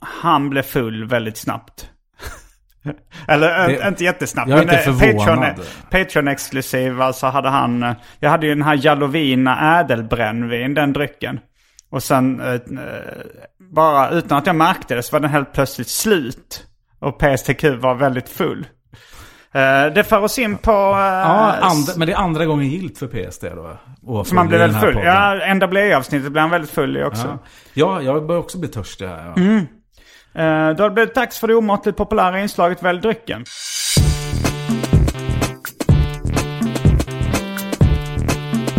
[0.00, 1.90] han blev full väldigt snabbt.
[3.28, 4.48] Eller eh, Det- inte jättesnabbt.
[4.50, 5.60] jag är inte eh, förvånad.
[5.90, 7.82] Patreon-exklusiv, alltså hade han...
[7.82, 11.40] eh, Jag hade ju den här Jalovina ädelbrännvin, den drycken.
[11.90, 12.60] Och sen, eh, eh,
[13.74, 16.66] bara utan att jag märkte det, så var den helt plötsligt slut.
[16.98, 18.66] Och PSTQ var väldigt full.
[19.52, 20.70] Eh, det för oss in på...
[20.70, 23.78] eh, Ja, andra, men det är andra gången gilt för PST då?
[24.24, 24.94] Så man den väldigt full.
[24.94, 25.08] podden.
[25.08, 27.26] Ja, NWA-avsnittet blev han väldigt full i också.
[27.26, 27.38] Ja.
[27.74, 29.32] ja, jag börjar också bli törstig här.
[29.36, 29.42] Ja.
[29.42, 29.66] Mm.
[30.36, 33.44] Eh, då har det blivit dags för det omåttligt populära inslaget Välj drycken.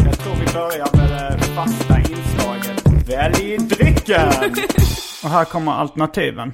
[0.05, 4.27] Jag tror vi börjar med det fasta inslaget Välj drycken!
[5.23, 6.53] Och här kommer alternativen.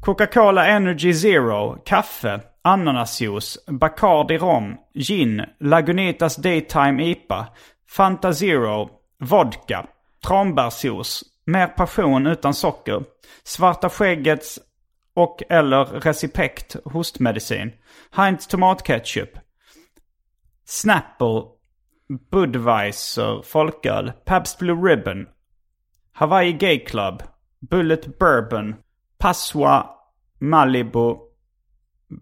[0.00, 7.46] Coca-Cola Energy Zero, kaffe, ananasjuice, Bacardi rom, gin, Lagunitas Daytime IPA,
[7.90, 8.88] Fanta Zero,
[9.20, 9.86] vodka,
[10.26, 13.04] tranbärsjuice, mer passion utan socker,
[13.42, 14.58] Svarta skäggets
[15.14, 17.72] och eller Recipect hostmedicin,
[18.10, 19.38] Heinz tomatketchup,
[20.64, 21.42] Snapple,
[22.30, 25.26] Budweiser folköl, Pabst Blue Ribbon,
[26.12, 27.22] Hawaii Gay Club,
[27.60, 28.74] Bullet Bourbon,
[29.18, 29.86] Passoa,
[30.38, 31.18] Malibu,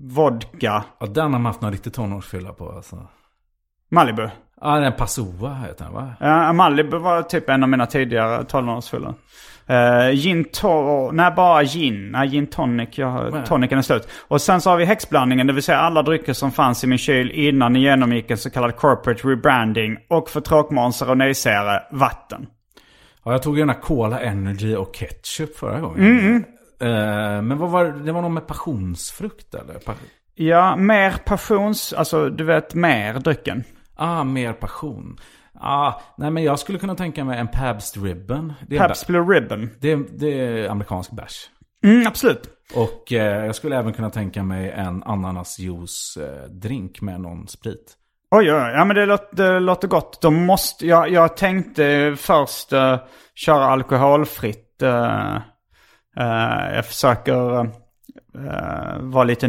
[0.01, 3.09] Vodka, Ja, den har man haft någon riktig tonårsfylla på alltså.
[3.89, 4.29] Malibu.
[4.62, 6.12] Ja, den Passoa heter den va?
[6.20, 9.14] Ja, Malibu var typ en av mina tidigare 12-årsfyllor.
[9.70, 11.11] Uh, gin to...
[11.11, 12.11] Nej, bara gin.
[12.11, 12.98] Nej, gin tonic.
[12.98, 14.09] Jag, tonicen är slut.
[14.29, 16.98] Och sen så har vi häxblandningen, det vill säga alla drycker som fanns i min
[16.98, 19.98] kyl innan ni genomgick en så kallad corporate rebranding.
[20.09, 22.46] Och för tråkmånsar och nejsägare, vatten.
[23.25, 26.18] Ja, jag tog ju den här Cola Energy och ketchup förra gången.
[26.18, 26.44] Mm,
[26.83, 27.92] Eh, men vad var det?
[27.92, 29.77] Det var någon med passionsfrukt eller?
[30.35, 31.92] Ja, mer passions...
[31.92, 33.64] Alltså, du vet, mer drycken.
[33.96, 35.16] Ah, mer passion.
[35.61, 38.52] Ah, nej men jag skulle kunna tänka mig en Pabst Ribbon.
[38.68, 39.68] Det Pabst Blue Ribbon.
[39.81, 41.50] det, är- det är amerikansk bärs.
[41.85, 42.48] Mm, absolut.
[42.74, 47.96] Och eh, jag skulle även kunna tänka mig en ananasjuice-drink med någon sprit.
[48.31, 48.72] Oj, oj, oj.
[48.74, 50.20] Ja, men det låter, det låter gott.
[50.22, 52.96] De måste, jag, jag tänkte först uh,
[53.35, 54.83] köra alkoholfritt.
[54.83, 55.37] eh,
[56.16, 57.59] eh, jag försöker
[58.35, 59.48] eh, vara lite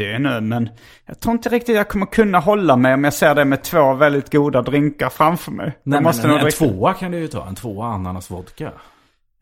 [0.00, 0.68] nyttig nu, men
[1.06, 3.94] jag tror inte riktigt jag kommer kunna hålla mig om jag ser det med två
[3.94, 5.66] väldigt goda drinkar framför mig.
[5.66, 7.46] Jag Nej, måste men en, nog en dricka- tvåa kan du ju ta.
[7.46, 8.72] En tvåa ananasvodka.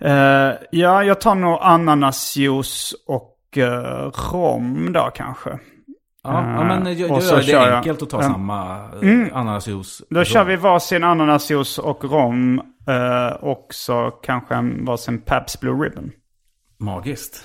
[0.02, 5.50] Eh, ja, jag tar nog ananasjuice och uh, rom då kanske.
[5.50, 5.58] Ja,
[6.32, 8.22] ja men Eh, jag, och jag så gör det jag- enkelt att ta Ja.
[8.22, 10.02] samma eh, ananasjuice.
[10.10, 12.60] Då kör vi varsin ananasjuice och rom.
[13.40, 16.10] och så kanske en varsin Pabst Blue Ribbon.
[16.80, 17.44] Magiskt.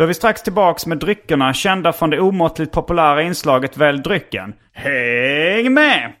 [0.00, 4.54] Då är vi strax tillbaks med dryckerna kända från det omåttligt populära inslaget Välj drycken.
[4.72, 6.12] Häng med!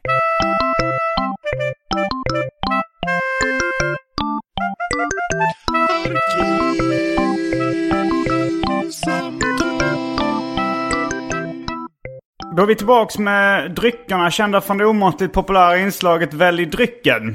[12.56, 17.28] Då är vi tillbaks med dryckerna kända från det omåttligt populära inslaget Välj drycken.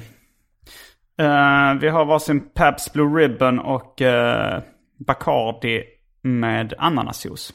[1.21, 4.59] Uh, vi har varsin Pabst Blue Ribbon och uh,
[5.07, 5.94] Bacardi
[6.25, 7.53] med ananasjuice.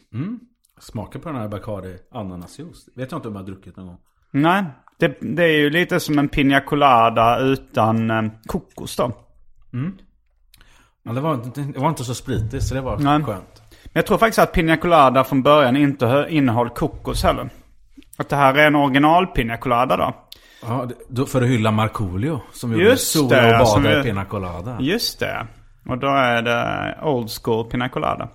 [0.79, 2.89] Smaka på den här Bacardi ananasjuice.
[2.97, 3.99] Vet jag inte om jag har druckit någon gång.
[4.31, 4.65] Nej,
[4.99, 9.13] det, det är ju lite som en piña colada utan eh, kokos då.
[11.03, 13.23] Men det var, inte, det var inte så spritigt så det var Nej.
[13.25, 13.63] skönt.
[13.85, 17.51] Men jag tror faktiskt att piña colada från början inte hö- innehöll kokos heller.
[18.19, 20.15] Att det här är en original piña colada då.
[20.63, 24.77] Ja, då, för att hylla Markoolio som gjorde det, och bada i Pina Colada.
[24.81, 25.47] Just det.
[25.89, 28.29] Och då är det old school piña colada.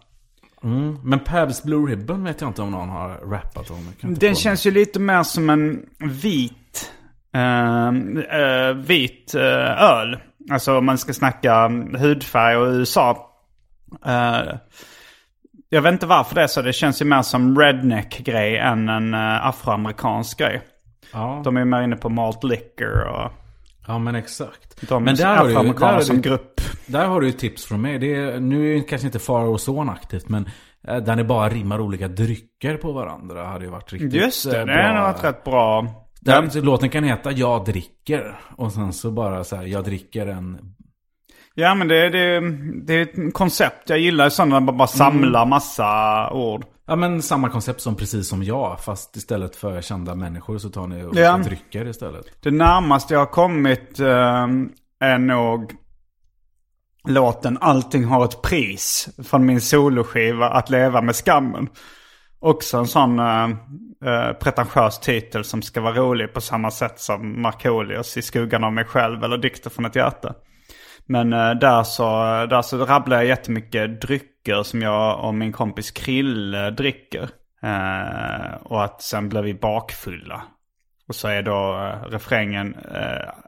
[0.65, 0.99] Mm.
[1.03, 3.93] Men Pabs Blue Ribbon vet jag inte om någon har rappat om.
[4.01, 6.91] Den känns ju lite mer som en vit,
[7.33, 7.87] eh,
[8.39, 10.17] eh, vit eh, öl.
[10.51, 13.31] Alltså om man ska snacka hudfärg och USA.
[14.05, 14.55] Eh,
[15.69, 16.61] jag vet inte varför det är så.
[16.61, 20.61] Det känns ju mer som redneck-grej än en uh, afroamerikansk grej.
[21.13, 21.41] Ja.
[21.43, 23.31] De är ju mer inne på malt liquor och
[23.87, 24.87] ja, men exakt.
[24.89, 26.54] de men där där, afroamerikaner som grupp.
[26.85, 27.99] Där har du ju tips från mig.
[27.99, 30.49] Det är, nu är kanske inte Far och Son aktivt, men
[30.87, 34.59] eh, där ni bara rimmar olika drycker på varandra hade ju varit riktigt Just det,
[34.59, 35.87] eh, det nog varit rätt bra.
[36.21, 38.39] Där, låten kan heta Jag dricker.
[38.57, 40.57] Och sen så bara så här, jag dricker en...
[41.53, 42.39] Ja men det, det,
[42.85, 43.89] det är ett koncept.
[43.89, 46.65] Jag gillar sådana där man bara samlar massa ord.
[46.87, 48.79] Ja men samma koncept som precis som jag.
[48.79, 51.37] Fast istället för kända människor så tar ni olika Ja.
[51.37, 52.25] drycker istället.
[52.41, 54.47] Det närmaste jag har kommit eh,
[54.99, 55.71] är nog
[57.07, 61.69] låten Allting har ett pris från min soloskiva Att leva med skammen.
[62.39, 68.17] Också en sån äh, pretentiös titel som ska vara rolig på samma sätt som Markoolios
[68.17, 70.33] i skuggan av mig själv eller Dikter från ett hjärta.
[71.05, 72.05] Men äh, där, så,
[72.49, 77.29] där så rabblar jag jättemycket drycker som jag och min kompis Krille dricker.
[78.61, 80.43] Och att sen blir vi bakfulla.
[81.07, 82.75] Och så är då refrängen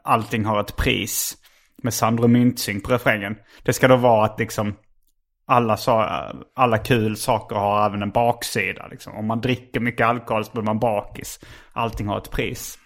[0.04, 1.36] Allting har ett pris.
[1.82, 3.36] Med Sandro Myntzing på refrängen.
[3.62, 4.74] Det ska då vara att liksom
[5.46, 6.22] alla, sa,
[6.54, 8.86] alla kul saker har även en baksida.
[8.90, 9.12] Liksom.
[9.16, 11.40] Om man dricker mycket alkohol så blir man bakis.
[11.72, 12.78] Allting har ett pris.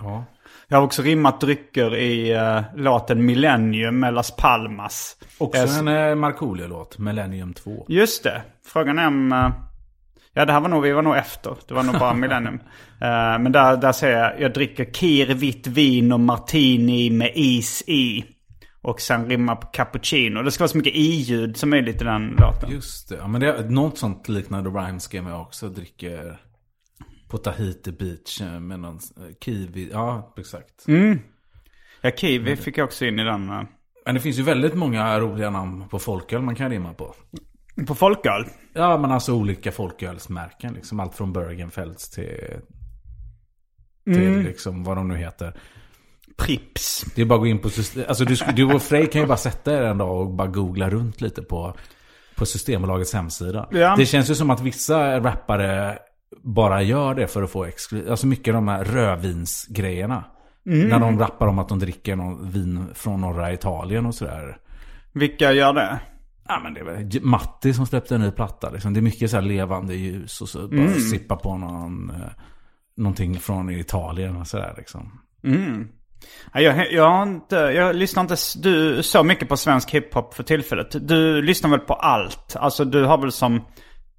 [0.00, 0.24] Ja.
[0.68, 5.16] Jag har också rimmat drycker i uh, låten Millennium med Las Palmas.
[5.38, 7.84] Också Jag- en eh, Markoolio-låt, Millennium 2.
[7.88, 8.42] Just det.
[8.66, 9.32] Frågan är om...
[9.32, 9.50] eh,
[10.34, 11.56] ja, det här var nog, vi var nog efter.
[11.68, 12.60] Det var nog bara Millennium.
[13.02, 17.82] Eh, men där, där säger jag, jag dricker kir, vitt vin och martini med is
[17.86, 18.24] i.
[18.82, 20.42] Och sen rimma på cappuccino.
[20.42, 22.70] Det ska vara så mycket i-ljud som möjligt i den låten.
[22.70, 23.14] Just det.
[23.14, 26.40] Ja, men det är något sånt liknande rhymes game jag också dricker
[27.28, 29.90] på Tahiti Beach eh, med någon eh, kiwi.
[29.92, 30.84] Ja, exakt.
[32.00, 33.46] Ja, kiwi fick jag också in i den.
[34.04, 37.14] Men det finns ju väldigt många roliga namn på folköl man kan rimma på.
[37.86, 38.44] På folköl.
[38.72, 40.72] Ja, men alltså olika folkölsmärken.
[40.74, 42.36] Liksom allt från Bergenfelds till,
[44.04, 45.54] till liksom vad de nu heter.
[46.38, 47.04] Prips.
[47.14, 48.04] Det är bara att gå in på system.
[48.08, 50.90] Alltså du, du och Frej kan ju bara sätta er en dag och bara googla
[50.90, 51.74] runt lite på,
[52.36, 53.68] på Systembolagets hemsida.
[53.70, 53.94] Ja.
[53.96, 55.98] Det känns ju som att vissa rappare
[56.44, 60.24] bara gör det för att få exklu- Alltså mycket av de här rödvinsgrejerna.
[60.62, 64.58] När de rappar om att de dricker någon vin från norra Italien och sådär.
[65.12, 66.00] Vilka gör det?
[66.52, 68.92] Ja men det är väl Matti som släppte en ny platta liksom.
[68.94, 72.16] Det är mycket så här levande ljus och så bara sippa på någon, eh,
[72.96, 75.20] någonting från Italien och sådär liksom.
[76.52, 81.08] Ja, Jag, jag, inte, jag lyssnar inte du, så mycket på svensk hiphop för tillfället.
[81.08, 82.56] Du lyssnar väl på allt?
[82.56, 83.60] Alltså du har väl som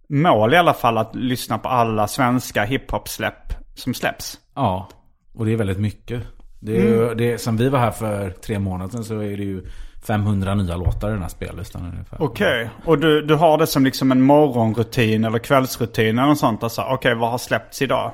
[0.09, 4.39] mål i alla fall att lyssna på alla svenska hiphop-släpp som släpps?
[4.55, 4.89] Ja,
[5.33, 6.23] och det är väldigt mycket.
[6.59, 9.43] Det är, ju- det sen vi var här för tre månader sedan så är det
[9.43, 9.65] ju
[10.07, 12.21] 500 nya låtar i den här spellistan ungefär.
[12.21, 16.63] Okej, och du, du har det som liksom en morgonrutin eller kvällsrutin eller något sånt?
[16.63, 18.11] Alltså, okej, vad har släppts idag?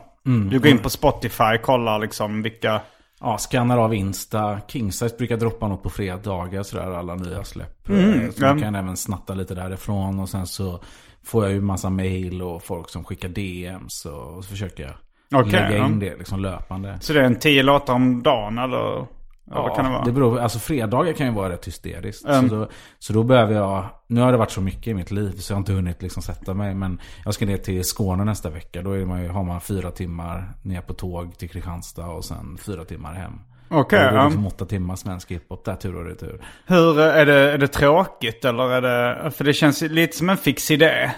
[0.52, 2.82] Du går in på Spotify, kollar liksom vilka...
[3.20, 4.60] Ja, skannar av Insta.
[4.68, 7.90] Kingsize brukar droppa något på fredagar sådär, alla nya släpp.
[7.90, 7.96] Eh,
[8.36, 10.20] Så man kan även snatta lite därifrån.
[10.20, 10.80] Och sen så
[11.26, 14.06] får jag ju massa mail och folk som skickar DMs.
[14.06, 15.86] Och så försöker jag Okej, lägga ja.
[15.86, 16.98] in det liksom löpande.
[17.02, 19.06] Så det är en tio låtar om dagen eller?
[19.50, 20.04] Ja, vad kan det vara?
[20.04, 22.26] det beror, alltså fredagar kan ju vara rätt hysteriskt.
[22.26, 22.50] Mm.
[22.50, 22.68] Så, då,
[23.00, 25.56] så då behöver jag, nu har det varit så mycket i mitt liv så jag
[25.56, 26.76] har inte hunnit liksom sätta mig.
[26.76, 28.82] Men jag ska ner till Skåne nästa vecka.
[28.82, 32.86] Då man ju, har man fyra timmar ner på tåg till Kristianstad och sen fyra
[32.86, 33.34] timmar hem.
[33.70, 34.26] Okej, det går ja.
[34.26, 36.46] liksom åtta timmar svensk hiphop där tur och retur.
[36.66, 39.32] Hur, är det, är det tråkigt eller är det...
[39.32, 41.12] För det känns lite som en fix idé.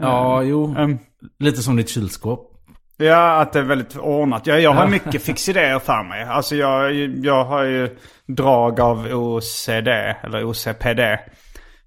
[0.00, 0.74] Ja, jo.
[0.78, 0.98] Um,
[1.38, 2.55] Lite som ditt kylskåp.
[2.96, 4.46] Ja, att det är väldigt ordnat.
[4.46, 6.24] Jag, jag har mycket fixidéer för mig.
[6.24, 9.88] Alltså jag, jag har ju drag av OCD,
[10.22, 11.00] eller OCPD.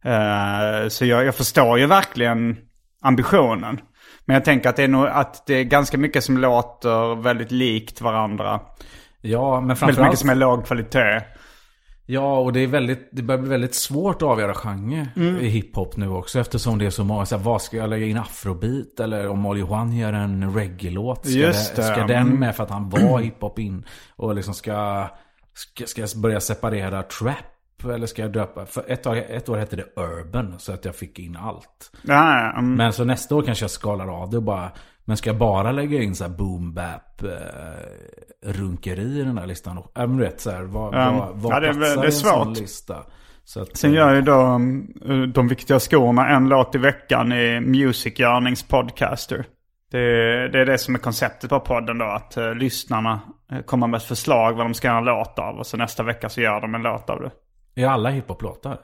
[0.05, 2.57] Eh, så jag, jag förstår ju verkligen
[3.01, 3.81] ambitionen.
[4.25, 7.51] Men jag tänker att det är nog att det är ganska mycket som låter väldigt
[7.51, 8.59] likt varandra.
[9.21, 10.19] Ja, men Väldigt mycket framförallt...
[10.19, 11.21] som är låg kvalitet.
[12.11, 15.35] Ja, och det, är väldigt, det börjar bli väldigt svårt att avgöra genre Mm.
[15.35, 16.39] i hiphop nu också.
[16.39, 18.99] Eftersom det är så många, så här, vad ska jag lägga in afrobeat?
[18.99, 22.07] Eller om Molly Juan gör en reggae-låt, ska, Just det, det, ska mm.
[22.07, 23.85] den med för att han var hiphop in?
[24.15, 25.07] Och liksom ska,
[25.53, 27.83] ska, ska jag börja separera trap?
[27.83, 28.65] Eller ska jag döpa?
[28.65, 31.91] För ett, år, ett år hette det urban, så att jag fick in allt.
[32.01, 32.75] Ja, mm.
[32.75, 34.71] Men så nästa år kanske jag skalar av det och bara
[35.09, 39.45] Men ska jag bara lägga in så här boom bap eh, runkeri i den här
[39.45, 39.77] listan?
[39.77, 41.11] Äh, men du vet så här, vad, Ja.
[41.11, 42.57] vad, vad Ja, det platsar det är i en sån svårt.
[42.57, 43.03] lista?
[43.43, 44.93] Så att, Sen gör ju då um,
[45.33, 49.45] De Viktiga Skorna en låt i veckan i Music Yearnings Podcaster.
[49.91, 49.99] Det,
[50.47, 52.05] det är det som är konceptet på podden då.
[52.05, 53.19] Att uh, lyssnarna
[53.53, 55.57] uh, kommer med ett förslag vad de ska göra en låt av.
[55.59, 57.31] Och så nästa vecka så gör de en låt av det.
[57.81, 58.77] Är alla hiphop-låtar?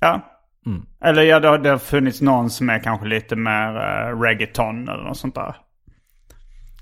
[0.00, 0.20] Ja.
[0.66, 0.82] Mm.
[1.04, 4.88] Eller ja, det har, det har funnits någon som är kanske lite mer uh, reggaeton
[4.88, 5.56] eller något sånt där.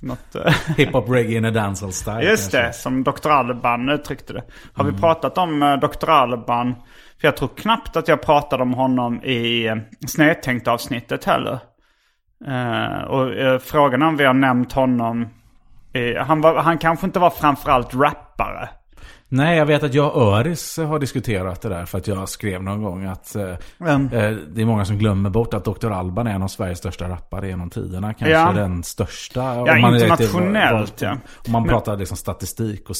[0.03, 2.67] Något, uh, Hiphop reggae in a dancehall style Just kanske.
[2.69, 3.29] det, som Dr.
[3.31, 4.43] Alban uttryckte det.
[4.75, 4.95] Har Mm.
[4.97, 6.11] vi pratat om uh, Dr.
[6.11, 6.75] Alban?
[7.21, 11.59] För jag tror knappt att jag pratade om honom i uh, snedtänkt avsnittet heller.
[12.47, 15.29] Eh, och uh, frågan om vi har nämnt honom.
[15.95, 18.69] i- han, var, han kanske inte var framförallt rappare.
[19.31, 22.62] Nej, jag vet att jag och Öris har diskuterat det där för att jag skrev
[22.62, 23.57] någon gång att eh, eh,
[24.49, 25.91] det är många som glömmer bort att Dr.
[25.91, 28.14] Alban är en av Sveriges största rappare genom tiderna.
[28.14, 28.53] Kanske Ja.
[28.53, 29.41] den största.
[29.41, 31.11] Ja, om man är internationellt, ja.
[31.47, 32.97] Om man Men- pratar liksom statistik och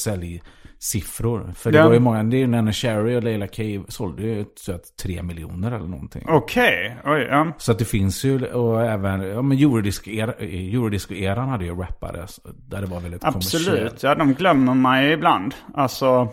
[0.79, 1.51] säljsiffror.
[1.55, 1.85] För det Ja.
[1.87, 4.97] var ju många, det är ju Nanny Cherry och Leila K sålde ju så att
[5.03, 6.25] tre miljoner eller någonting.
[6.29, 7.53] Okej, oj, ja.
[7.57, 12.27] Så att det finns ju, och även, ja men Eurodisc-eran Eurodisc hade ju rappare.
[12.67, 13.67] Där det var väldigt kommersiellt.
[13.69, 15.55] Absolut, ja de glömmer man ju ibland.
[15.73, 16.29] Alltså,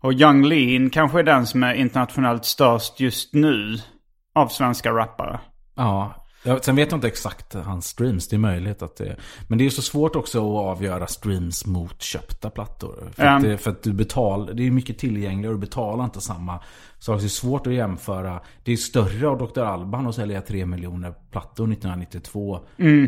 [0.00, 3.76] och Young Lean kanske är den som är internationellt störst just nu
[4.34, 5.40] av svenska rappare.
[5.76, 8.28] Ja, Ja, sen vet jag inte exakt hans streams.
[8.28, 9.16] Det är möjligt att det
[9.48, 13.10] Men det är ju så svårt också att avgöra streams mot köpta plattor.
[13.12, 13.36] För, Ja.
[13.36, 16.60] att, det, för att du betalar, det är mycket tillgängligare och du betalar inte samma
[16.98, 17.20] sak.
[17.20, 18.40] Det är svårt att jämföra.
[18.64, 19.60] Det är större av Dr.
[19.60, 22.60] Alban att sälja 3 miljoner plattor 1992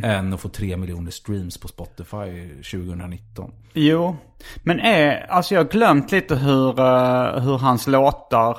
[0.02, 3.52] än att få 3 miljoner streams på Spotify 2019.
[3.72, 4.16] Jo,
[4.62, 8.58] men är, alltså jag har glömt lite hur, eh, hur hans låtar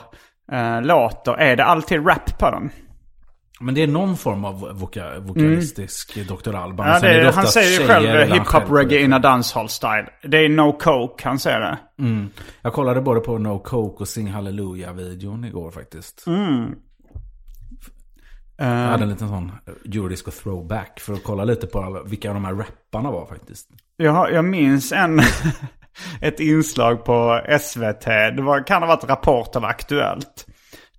[0.53, 1.31] uh, låter.
[1.31, 2.69] Är det alltid rap på dem?
[3.59, 6.55] Men det är någon form av voka, vokalistisk Dr.
[6.55, 6.87] Alban.
[6.87, 7.17] Mm.
[7.17, 10.09] Ja, det, han säger ju själv han hiphop reggae in a dancehall style.
[10.23, 11.79] Det är no coke, han säger det.
[11.99, 12.29] Mm.
[12.61, 16.27] Jag kollade både på No Coke och Sing Hallelujah-videon igår faktiskt.
[16.27, 16.75] Mm.
[18.57, 19.51] Jag hade en liten sån
[19.85, 23.69] eurodisco throwback för att kolla lite på vilka av de här rapparna var faktiskt.
[23.97, 25.21] Jag, jag minns en,
[26.21, 28.05] ett inslag på SVT.
[28.05, 30.45] Det var, kan ha varit Rapport eller Aktuellt.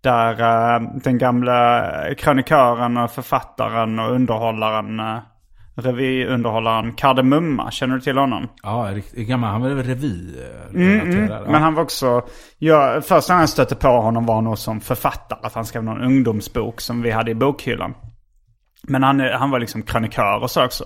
[0.03, 1.85] Där eh, den gamla
[2.19, 5.19] krönikören och författaren och underhållaren, uh,
[5.75, 7.71] revyunderhållaren Kardemumma.
[7.71, 8.49] Känner du till honom?
[8.63, 9.51] Ja, gammal.
[9.51, 10.35] Han var väl revy
[10.75, 11.27] Mm, mm.
[11.27, 12.23] Men han var också,
[12.59, 15.39] ja, första gången jag stötte på honom var nog som författare.
[15.43, 17.95] Att han skrev någon ungdomsbok som vi hade i bokhyllan.
[18.83, 20.85] Men han, han var liksom krönikör och så också.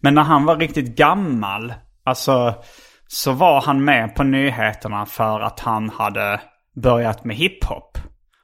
[0.00, 2.54] Men när han var riktigt gammal, alltså,
[3.06, 6.40] så var han med på nyheterna för att han hade
[6.82, 7.98] börjat med hiphop.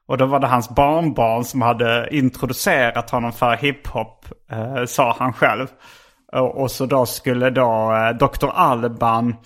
[0.09, 5.33] Och då var det hans barnbarn som hade introducerat honom för hiphop, eh, sa han
[5.33, 5.67] själv.
[6.33, 8.49] Och, och så då skulle då eh, Dr.
[8.55, 9.37] Alban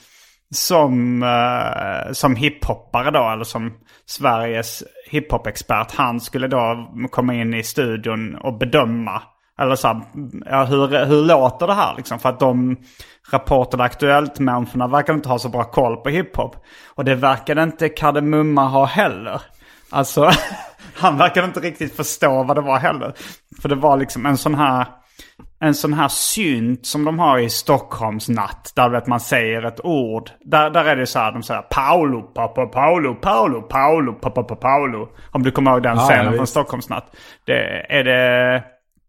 [0.51, 3.73] som, eh, som hiphoppare då, eller som
[4.07, 9.23] Sveriges hiphop-expert, han skulle då komma in i studion och bedöma.
[9.61, 10.01] Eller så här,
[10.47, 12.19] ja, hur, hur låter det här liksom?
[12.19, 12.77] För att de
[13.33, 16.57] rapporterade Aktuellt-människorna verkar inte ha så bra koll på hiphop.
[16.95, 19.43] Och det verkade inte Kardemumma ha heller.
[19.93, 20.31] Alltså,
[20.95, 23.13] han verkade inte riktigt förstå vad det var heller.
[23.63, 24.87] För det var liksom en sån här
[25.61, 28.73] en sån här synt som de har i Stockholms natt.
[28.77, 30.31] Där vet man säger ett ord.
[30.41, 35.09] Där, där är det så här, de säger Paolo, pappa, Paolo, Paolo, Paolo, pappa, Paolo.
[35.31, 36.51] Om du kommer ihåg den Ja, scenen från visst.
[36.51, 37.17] Stockholms natt.
[37.47, 38.65] Det, är det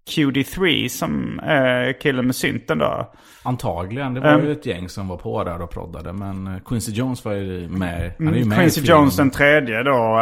[0.09, 3.11] QD3 som är killen med synten då?
[3.43, 4.13] Antagligen.
[4.13, 6.13] Det var ju ett gäng som var på där och proddade.
[6.13, 8.13] Men eh, Quincy Jones var ju med.
[8.17, 8.99] Han är ju med Mm, Quincy filmen.
[8.99, 10.19] Jones den tredje då.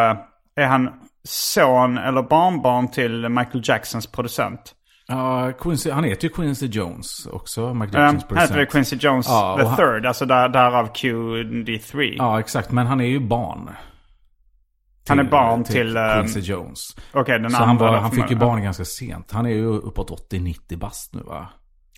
[0.55, 0.89] Är han
[1.23, 4.75] son eller barnbarn till Michael Jacksons producent?
[5.07, 8.71] Ja, Quincy, han heter ju Quincy Jones också, Mike Um, Jacksons han heter producent.
[8.71, 12.15] Quincy Jones Ja, the han- third, alltså där, därav QD3.
[12.17, 12.71] Ja, exakt.
[12.71, 13.69] Men han är ju barn.
[15.07, 16.95] Han är barn till, ehm, Quincy Jones.
[17.13, 19.31] Okej, den Så andra han, var, han fick ju barn ganska sent.
[19.31, 21.47] Han är ju uppåt 80-90 bast nu va?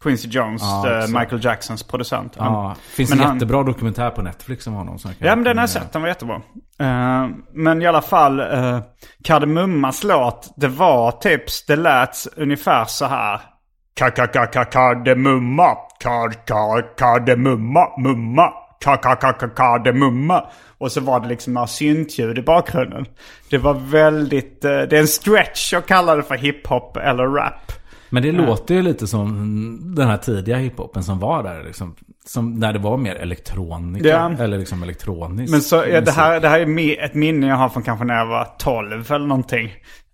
[0.03, 1.07] Quincy Jones, Ja, eh.
[1.07, 2.33] Michael Jacksons producent.
[2.37, 4.99] Ja, finns men en han- jättebra dokumentär på Netflix om honom.
[4.99, 6.35] Som jag kan Ja men den har jag sett, den var jättebra.
[6.79, 8.79] Eh, men i alla fall, uh,
[9.23, 13.41] Kardemummas låt, det var tips, det lät ungefär så här.
[14.71, 15.75] Kardemumma,
[16.97, 18.49] kardemumma, mumma,
[19.55, 20.43] kardemumma.
[20.77, 23.05] Och så var det liksom några syntljud i bakgrunden.
[23.49, 27.71] Det var väldigt, eh, det är en stretch att kalla det för hiphop eller rap.
[28.13, 31.63] Men det låter ju lite som den här tidiga hiphopen som var där.
[31.63, 31.95] Liksom,
[32.25, 34.07] som när det var mer elektronika.
[34.07, 34.31] Ja.
[34.39, 37.69] Eller liksom elektronisk Men så, ja, det, här, det här är ett minne jag har
[37.69, 39.71] från kanske när jag var 12 eller någonting.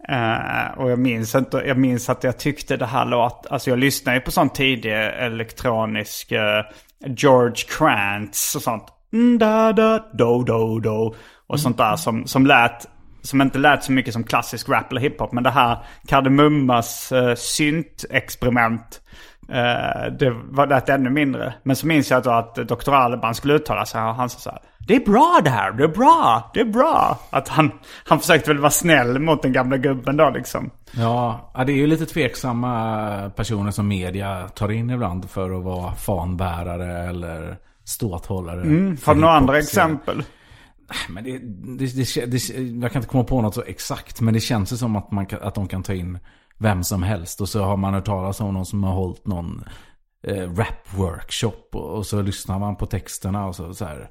[0.10, 3.80] Eh, och jag minns, inte, jag minns att jag tyckte det här låt, alltså jag
[3.80, 6.64] lyssnade ju på sån tidig elektronisk eh,
[7.06, 8.84] George Krantz och sånt.
[9.14, 11.16] Mm, da, da, do, do, do.
[11.47, 12.88] Och sånt där som, som lät,
[13.22, 15.32] som inte lät så mycket som klassisk rap eller hiphop.
[15.32, 19.01] Men det här Kardemummas uh, synt-experiment.
[19.51, 21.53] Eh, det var lät ännu mindre.
[21.63, 22.93] Men så minns jag då att Dr.
[22.93, 24.59] Alban skulle uttala sig och han sa så här.
[24.88, 27.20] Det är bra det här, det är bra, det är bra.
[27.30, 27.72] Att han,
[28.05, 30.70] han försökte väl vara snäll mot den gamla gubben då liksom.
[30.91, 35.91] Ja, det är ju lite tveksamma personer som media tar in ibland för att vara
[35.93, 38.61] fanbärare eller ståthållare.
[38.61, 40.24] Mm, har du några andra exempel?
[41.10, 41.38] Men det,
[41.78, 42.50] det, det, det,
[42.82, 45.28] jag kan inte komma på något så exakt, men det känns ju som att, man
[45.42, 46.20] att de kan ta in
[46.58, 47.42] vem som helst.
[47.42, 49.64] Och så har man hört talas om någon som har hållit någon
[50.24, 51.70] eh, rap-workshop.
[51.72, 54.10] Och, och så lyssnar man på texterna och så, så här.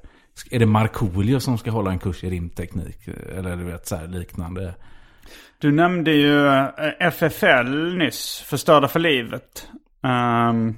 [0.51, 3.07] Är det Markoolio som ska hålla en kurs i rimteknik?
[3.07, 4.75] Eller du vet, så här liknande.
[5.57, 6.67] Du nämnde ju eh,
[6.99, 9.67] FFL nyss, Förstörda för livet.
[10.01, 10.75] Um,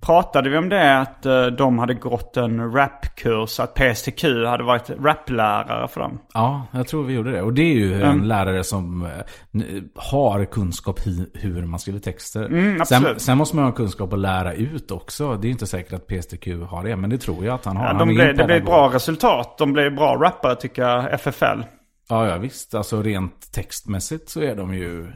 [0.00, 4.90] pratade vi om det att eh, de hade gått en rapkurs, att PSTQ hade varit
[4.90, 6.20] raplärare för dem?
[6.34, 7.42] Ja, jag tror vi gjorde det.
[7.42, 9.10] Och det är ju en lärare som eh,
[9.94, 12.46] har kunskap i hur man skriver texter.
[12.46, 15.36] Mm, sen, sen måste man ha kunskap att lära ut också.
[15.36, 17.84] Det är inte säkert att PSTQ har det, men det tror jag att han har.
[17.84, 19.58] Ja, Han de är blev, det blev bra resultat.
[19.58, 21.62] De blev bra rappare tycker jag, FFL.
[22.08, 22.74] Ja, ja visst.
[22.74, 25.12] Alltså rent textmässigt så är de ju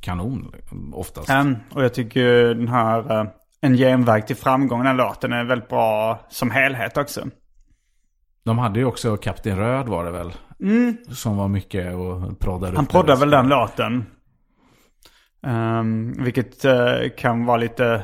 [0.00, 0.54] kanon
[0.92, 1.30] oftast.
[1.30, 3.26] Um, och jag tycker den här eh,
[3.64, 7.20] En genväg till framgång, den låten är väldigt bra som helhet också.
[8.44, 10.32] De hade ju också Kapten Röd var det väl?
[11.08, 12.76] Som var mycket och proddade Mm.
[12.76, 13.20] Han det.
[13.20, 14.06] väl den låten.
[15.46, 18.02] Um, vilket eh, kan vara lite...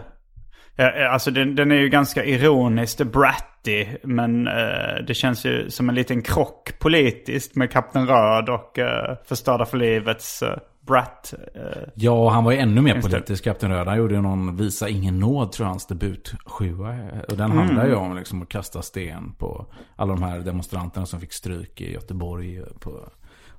[0.77, 3.87] Ja, alltså den, den är ju ganska ironiskt bratty.
[4.05, 9.17] Men eh, det känns ju som en liten krock politiskt med Kapten Röd och uh,
[9.29, 10.43] Förstörda för livets
[10.89, 11.35] uh, brat.
[11.55, 11.63] eh,
[11.95, 13.87] Ja, han var ju ännu mer politisk, Kapten Röd.
[13.89, 16.89] Han gjorde någon Visa ingen nåd, tror jag, hans debut sjua.
[17.29, 17.59] Och den Mm.
[17.59, 19.67] handlar ju om liksom att kasta sten på
[19.97, 22.63] alla de här demonstranterna som fick stryk i Göteborg.
[22.81, 22.93] På,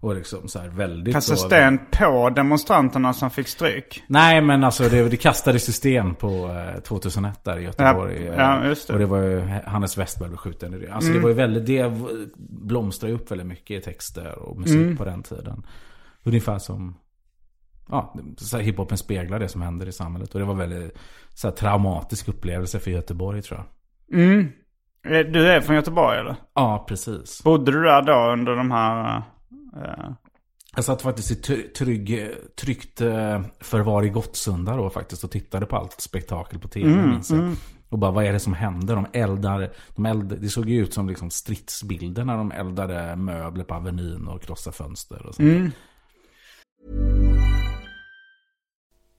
[0.02, 1.14] och liksom så här väldigt...
[1.14, 4.04] Kasta sten på demonstranterna som fick stryk.
[4.08, 6.28] Nej, men alltså det, det kastades ju sten på
[6.76, 8.24] eh, 2001 där i Göteborg.
[8.26, 8.94] Ja, eh, ja, just det.
[8.94, 10.94] Och det var ju Hannes Westberg blev skjuten i det.
[10.94, 11.18] Alltså Mm.
[11.22, 11.94] det var ju väldigt, det
[12.50, 14.98] blomstrade upp väldigt mycket i texter och musik Mm.
[14.98, 15.66] på den tiden.
[16.24, 16.96] Ungefär som,
[17.90, 20.34] ja, så här, hiphopen speglar det som händer i samhället.
[20.34, 20.98] Och det var väldigt
[21.34, 24.20] så här, traumatisk upplevelse för Göteborg tror jag.
[24.22, 24.52] Mm.
[25.08, 26.36] Eh, Du är från Göteborg eller?
[26.54, 27.44] Ja, precis.
[27.44, 29.18] Bodde du där då under de här...
[29.76, 30.12] eh,
[30.76, 32.30] Jag satt faktiskt i try- trygg,
[32.62, 37.10] tryggt eh, förvar i Gottsunda då faktiskt och tittade på allt spektakel på tv Mm,
[37.10, 37.52] minns jag.
[37.90, 38.96] Och bara vad är det som händer?
[38.96, 43.64] De eldar, de eld, det såg ju ut som liksom stridsbilder när de eldade möbler
[43.64, 45.50] på Avenyn och krossade fönster och sånt.
[45.50, 45.72] mm.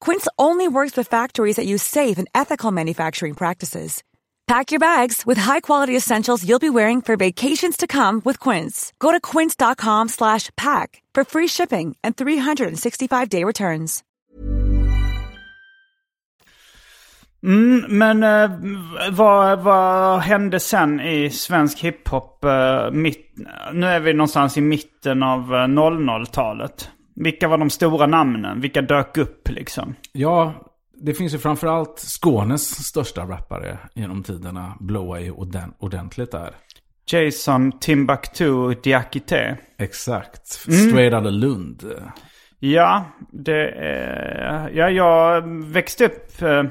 [0.00, 4.02] Quince only works with factories that use safe and ethical manufacturing practices.
[4.46, 8.92] Pack your bags with high-quality essentials you'll be wearing for vacations to come with Quince.
[9.00, 14.04] Go to quince.com slash pack for free shipping and 365-day returns.
[17.42, 18.50] Mm, men eh,
[19.10, 22.44] vad, vad hände sen i svensk hiphop?
[22.44, 23.34] Eh, mitt,
[23.72, 26.90] nu är vi någonstans i mitten av eh, 00-talet.
[27.16, 28.60] Vilka var de stora namnen?
[28.60, 29.94] Vilka dök upp liksom?
[30.12, 30.54] Ja,
[31.02, 34.76] det finns ju framförallt Skånes största rappare genom tiderna.
[34.80, 36.50] Blåa ju ordent- ordentligt där.
[37.10, 39.56] Jason Timbuktu Diakité.
[39.78, 40.46] Exakt.
[40.46, 41.82] Straight out of Lund.
[42.58, 44.70] Ja, det är...
[44.74, 46.42] Ja, jag växte upp...
[46.42, 46.62] eh,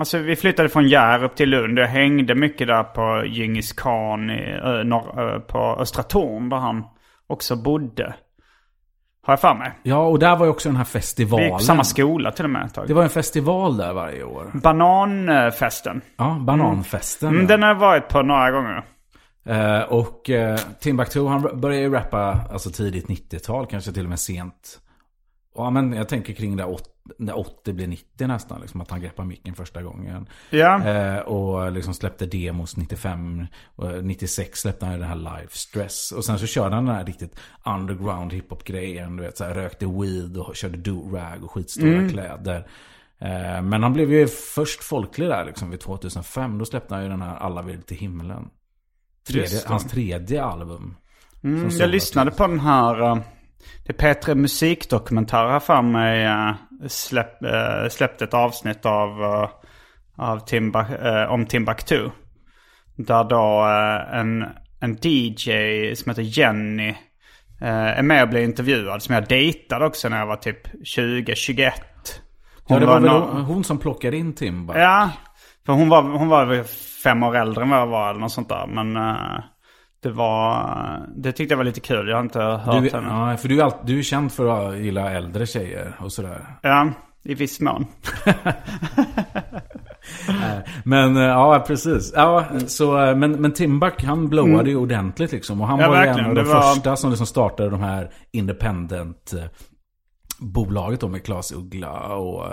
[0.00, 1.78] Alltså vi flyttade från Hjärup till Lund.
[1.78, 6.56] Jag hängde mycket där på Djingis khan i, eh, norr, eh, på Östra Torn där
[6.56, 6.84] han
[7.26, 8.14] också bodde.
[9.22, 9.72] Har jag för mig.
[9.82, 11.50] Ja, och där var ju också den här Vi gick festivalen.
[11.50, 12.88] på samma skola till och med tag.
[12.88, 14.50] Det var en festival där varje år.
[14.54, 16.00] Bananfesten.
[16.16, 17.28] Ja, Bananfesten.
[17.28, 17.48] Mm, ja.
[17.48, 18.84] den har jag varit på några gånger.
[19.46, 24.20] Eh, och eh, Timbuktu han började ju rappa alltså tidigt 90-tal, kanske till och med
[24.20, 24.80] sent.
[25.54, 29.00] Ja, men jag tänker kring där 80, när 80 blir 90 nästan, liksom, att han
[29.00, 30.28] greppar micken första gången.
[30.50, 30.86] Ja.
[30.88, 33.46] Eh, och liksom släppte demos 95.
[33.76, 36.12] Och 96 släppte han den här Life Stress.
[36.12, 39.16] Och sen så körde han den här riktigt underground hiphop-grejen.
[39.16, 42.66] Du vet, så här, rökte weed och körde do-rag och skitstora kläder.
[43.18, 46.58] Eh, men han blev ju först folklig där liksom vid 2005.
[46.58, 48.48] Då släppte han ju den här Alla vill till himlen.
[49.28, 49.68] Tredje, det.
[49.68, 50.96] hans tredje album.
[51.42, 53.22] Mm, jag lyssnade på den här...
[53.86, 56.24] det är P3 Musikdokumentär här för mig.
[56.24, 56.52] eh,
[56.88, 57.38] Släpp,
[57.90, 59.48] släppte ett avsnitt av, eh,
[60.16, 60.86] av Timba,
[61.28, 62.10] om Timbuktu.
[62.96, 63.62] Där då
[64.18, 64.44] en,
[64.80, 66.94] en DJ som heter Jenny
[67.60, 69.02] är med och blir intervjuad.
[69.02, 71.72] Som jag dejtade också när jag var typ 20-21.
[72.68, 74.78] Ja, det var väl nå- hon, hon som plockade in Timba.
[74.78, 75.10] Ja,
[75.66, 76.62] för hon var, hon var
[77.02, 78.66] fem år äldre än vad jag var eller något sånt där.
[78.66, 78.96] Men
[80.02, 82.08] det var, det tyckte jag var lite kul.
[82.08, 83.30] Jag har inte hört Du, henne.
[83.30, 86.46] ja, för du är, all, du är känd för att gilla äldre tjejer och sådär.
[86.62, 86.90] Ja,
[87.22, 87.86] i viss mån.
[90.84, 92.12] Men eh, ja, precis.
[92.16, 95.60] Ja, så, eh, men, men Timbuk han blowade ju ordentligt liksom.
[95.60, 98.10] Och han Ja, var ju en av de var- första som liksom startade de här
[98.32, 99.44] independent eh,
[100.38, 102.52] bolaget då med Klas Uggla och eh,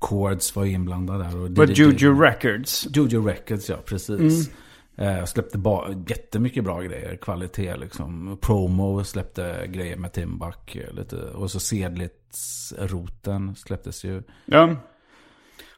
[0.00, 1.40] Chords var ju inblandad där.
[1.42, 1.70] Och DDD.
[1.78, 2.86] Juju Records.
[2.96, 4.50] Juju Records, ja precis.
[4.96, 8.38] Eh, släppte ba- jättemycket bra grejer, kvalitet liksom.
[8.42, 10.76] Promo släppte grejer med Timbuk.
[10.76, 14.22] eh, Lite, och så Sedlitz-roten släpptes ju.
[14.44, 14.76] Ja.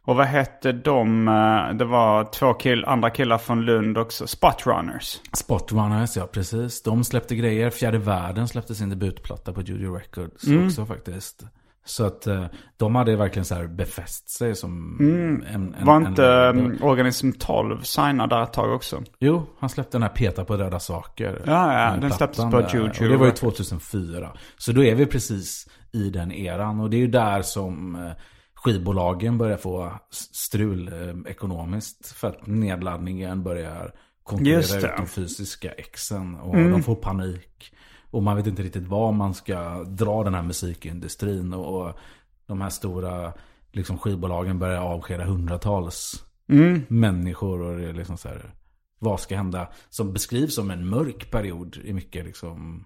[0.02, 1.28] Och vad hette de?
[1.28, 4.26] eh, Det var två kill, andra killar från Lund också.
[4.26, 5.20] Spotrunners.
[5.32, 6.82] Spotrunners, ja precis.
[6.82, 7.70] De släppte grejer.
[7.70, 10.66] Fjärde Världen släppte sin debutplatta på Juju Records Mm.
[10.66, 11.44] också faktiskt.
[11.87, 12.45] Så att eh,
[12.76, 15.74] de hade verkligen så här befäst sig som en, en...
[15.74, 15.87] Mm.
[15.87, 19.03] Var en- inte en- um, Organism 12 signad där ett tag också?
[19.18, 21.43] Jo, han släppte den här Peta på röda saker.
[21.47, 22.66] Ja, ja, eh, den släpptes på.
[22.72, 23.41] Juju Och det var ju Records.
[23.41, 24.32] 2004.
[24.57, 26.80] Så då är vi precis i den eran.
[26.80, 28.12] Och det är ju där som eh,
[28.55, 32.12] skivbolagen börjar få strul eh, ekonomiskt.
[32.12, 34.78] För att nedladdningen börjar konkurrera.
[34.78, 34.91] Mm.
[34.91, 36.34] ut de fysiska exen.
[36.34, 37.72] Och de får panik.
[38.16, 41.54] Och man vet inte riktigt var man ska dra den här musikindustrin.
[41.54, 41.98] Och, och
[42.46, 43.32] de här stora
[43.72, 46.82] liksom, skivbolagen börjar avskeda hundratals Mm.
[46.88, 47.60] människor.
[47.60, 48.54] Och det är liksom så här,
[48.98, 49.68] vad ska hända?
[49.90, 52.84] Som beskrivs som en mörk period i mycket liksom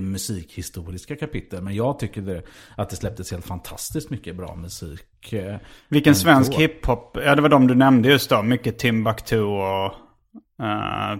[0.00, 1.62] musikhistoriska kapitel.
[1.62, 2.42] Men jag tycker det,
[2.76, 5.32] att det släpptes helt fantastiskt mycket bra musik.
[5.32, 5.56] eh,
[5.88, 7.16] Vilken svensk hiphop?
[7.24, 8.42] Ja, det var de du nämnde just då.
[8.42, 9.84] Mycket Timbuktu och...
[10.62, 11.16] eh,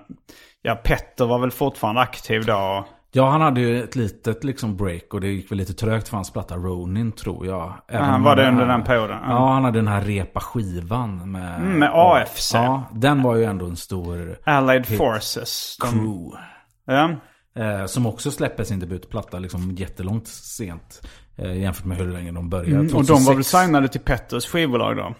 [0.66, 2.86] ja, Petter var väl fortfarande aktiv då.
[3.12, 6.16] Ja, han hade ju ett litet liksom break och det gick väl lite trögt för
[6.16, 7.74] hans platta Ronin tror jag.
[7.88, 9.16] Även om var det han- under den perioden?
[9.28, 11.56] Ja, han hade den här repa skivan med...
[11.56, 12.54] Mm, med AFC.
[12.54, 14.98] Ja, den var ju ändå en stor Allied hit.
[14.98, 15.76] Forces.
[15.82, 16.36] Crew.
[16.86, 17.10] ja.
[17.62, 21.06] Eh, som också släpper sin debutplatta liksom jättelångt sent.
[21.36, 22.70] Eh, jämfört med hur länge de började.
[22.80, 23.48] Mm, och de var väl 2006.
[23.48, 25.14] signade till Petters skivbolag då?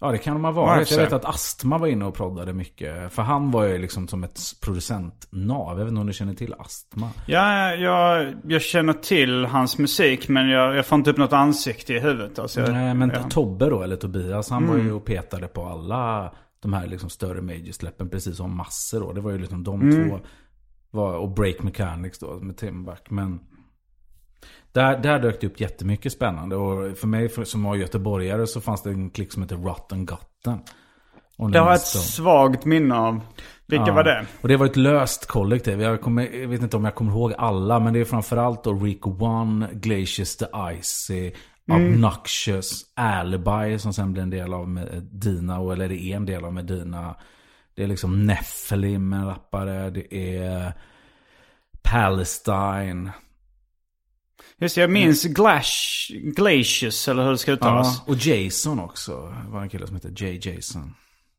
[0.00, 0.90] Ja, det kan de ha varit.
[0.90, 3.12] Jag vet att Astma var inne och proddade mycket.
[3.12, 5.78] För han var ju liksom som ett producentnav.
[5.78, 7.10] Jag vet inte om du känner till Astma?
[7.26, 11.94] Ja, jag, jag känner till hans musik men jag, jag får inte upp något ansikte
[11.94, 12.38] i huvudet.
[12.38, 13.16] Alltså, jag, Nej, men ja.
[13.16, 13.28] Mm.
[13.28, 17.42] Tobbe då, eller Tobias, han var ju och petade på alla de här liksom större
[17.42, 18.08] major-släppen.
[18.10, 19.12] Precis som massor då.
[19.12, 20.08] Det var ju liksom de Mm.
[20.10, 20.20] två.
[20.90, 23.10] Var, och Break Mechanics då, med Tim Buck.
[23.10, 23.40] Men
[24.74, 26.56] där, där dök det upp jättemycket spännande.
[26.56, 30.06] Och för mig för, som var göteborgare så fanns det en klick som heter Rotten
[30.06, 30.58] Gotten.
[31.52, 33.20] Det har jag ett svagt minne av.
[33.66, 33.92] Vilka Ja.
[33.94, 34.26] var det?
[34.40, 35.80] Och det var ett löst kollektiv.
[35.82, 37.80] Jag, kommer, jag vet inte om jag kommer ihåg alla.
[37.80, 40.46] Men det är framförallt då Rico One, Glaciers the
[40.80, 41.32] Icy,
[41.68, 41.92] Mm.
[41.94, 45.72] Obnoxious, Alibi som sen blir en del av Medina.
[45.72, 47.14] Eller det är en del av Medina.
[47.74, 49.90] Det är liksom Nephilim, en rappare.
[49.90, 50.72] Det är
[51.82, 53.10] Palestine.
[54.60, 55.72] Just det, jag minns Glash,
[56.36, 58.02] Glacius eller hur det ska Ja, uttalas.
[58.06, 59.34] och Jason också.
[59.44, 60.40] Det var en kille som heter J.
[60.42, 60.94] Jason.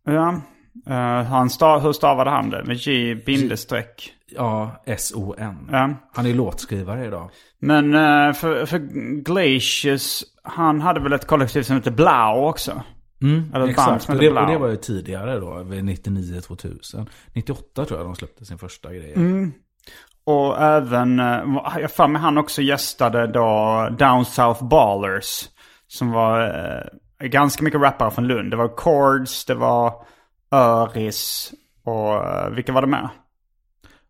[0.06, 0.42] Ja.
[0.88, 2.64] Eh, han stav, hur stavade han det?
[2.64, 4.12] Med J bindestreck.
[4.36, 5.70] Ja, S-O-N.
[5.72, 5.94] Ja.
[6.14, 7.30] Han är låtskrivare idag.
[7.60, 8.80] Men eh, för, för
[9.24, 12.84] Glacius, han hade väl ett kollektiv som hette Blau också?
[13.22, 14.10] Mm, Eller exakt.
[14.10, 17.08] Och det, och det var ju tidigare då, vid 99-2000.
[17.34, 19.14] 98 tror jag de släppte sin första grej.
[19.16, 19.52] Mm.
[20.26, 21.44] Och även, eh,
[21.82, 25.50] jag för mig han också gästade då Down South Ballers.
[25.88, 28.52] Som var eh, ganska mycket rappare från Lund.
[28.52, 29.94] Det var Chords, det var
[30.52, 31.54] Öris
[31.84, 33.10] och eh, vilka var det med?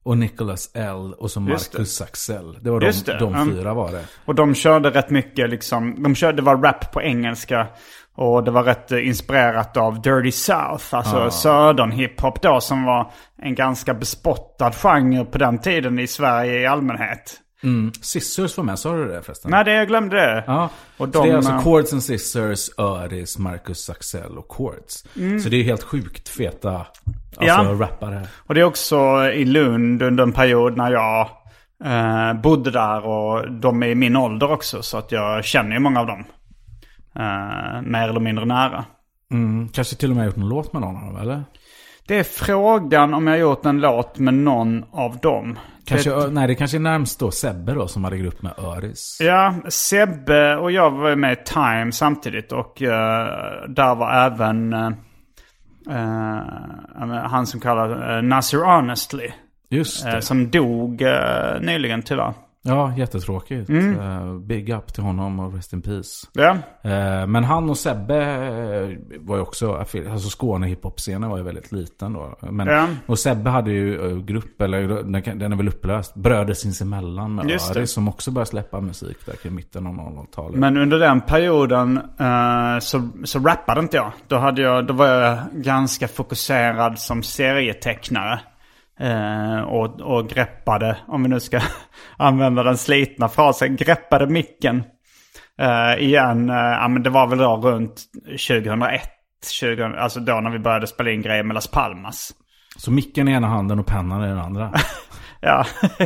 [0.03, 1.39] Och Nicholas L och så.
[1.39, 2.57] Marcus Axel.
[2.61, 3.51] Det var de, Just det, de mm.
[3.51, 4.05] fyra var det.
[4.26, 7.68] Och de körde rätt mycket liksom, de körde, det var rap på engelska.
[8.16, 13.11] Och det var rätt eh, inspirerat av Dirty South, alltså södern hiphop då som var
[13.41, 17.41] en ganska bespottad genre på den tiden i Sverige i allmänhet.
[17.63, 17.91] Mm.
[18.01, 19.51] Scissors var med, sa du det förresten?
[19.51, 20.43] Nej, det, jag glömde det.
[20.47, 24.51] Ja, Och så det är de, alltså eh, Chords and Scissors, Öris, Marcus Axel och
[24.51, 25.05] Chords.
[25.43, 26.70] Så det är helt sjukt feta
[27.38, 27.80] alltså, Mm.
[27.80, 27.86] Ja.
[27.86, 28.22] rappare.
[28.38, 31.30] Och det är också i Lund under en period när jag
[31.86, 34.82] eh, bodde där och de är i min ålder också.
[34.82, 36.24] Så att jag känner ju många av dem.
[37.20, 38.86] Eh, mer eller mindre nära.
[39.32, 39.70] Mm.
[39.70, 41.43] Kanske till och med gjort någon låt med någon av dem, eller?
[42.07, 45.59] Det är frågan om jag gjort en låt med någon av dem.
[45.86, 49.18] Kanske, Det- nej, det kanske är närmst då Sebbe då som hade grupp med Öris.
[49.22, 53.28] Ja, Sebbe och jag var ju med i Time samtidigt och eh,
[53.68, 54.91] där var även eh,
[55.89, 59.32] eh, han som kallar uh, Nasir Honestly.
[59.70, 60.22] Just det.
[60.22, 61.01] som dog
[61.61, 62.34] nyligen tyvärr.
[62.68, 63.70] Ja, jättetråkigt.
[63.70, 63.99] Mm.
[63.99, 66.28] Eh, big up till honom och rest in peace.
[66.34, 69.74] Ja, Eh, men han och Sebbe eh, var ju också,
[70.11, 72.36] alltså Skåne hiphop-scenen var ju väldigt liten då.
[72.39, 72.88] Men, Ja.
[73.05, 75.03] Och Sebbe hade ju eh, grupp, eller
[75.36, 77.80] den, är väl upplöst, Bröder sinsemellan med Just det.
[77.80, 80.59] Aris som också började släppa musik där kring mitten av 00-talet.
[80.59, 84.11] men under den perioden eh, så, så rappade inte jag.
[84.28, 84.88] Då, hade jag.
[84.88, 88.39] då var jag ganska fokuserad som serietecknare.
[89.00, 91.60] Eh, och, och greppade, om vi nu ska
[92.18, 94.84] använda den slitna frasen, greppade micken.
[95.60, 98.04] Eh, igen, eh, ja men det var väl då runt
[98.48, 99.02] 2001.
[99.52, 102.32] 20, alltså då när vi började spela in grejer med Las Palmas.
[102.78, 104.72] Så micken i ena handen och pennan i den andra.
[105.41, 105.66] Ja.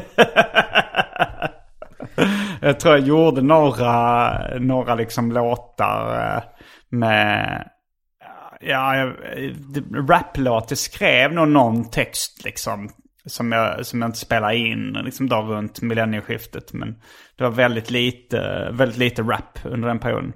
[2.62, 6.44] jag tror jag gjorde några, några liksom låtar eh,
[6.90, 7.68] med...
[8.60, 9.14] Ja,
[9.94, 10.66] raplåt.
[10.70, 12.90] Jag skrev nog någon text liksom.
[13.26, 16.74] Som jag, som jag inte spelade in liksom då runt millennieskiftet.
[16.74, 16.96] Men
[17.38, 20.34] det var väldigt lite, väldigt lite rap under den perioden.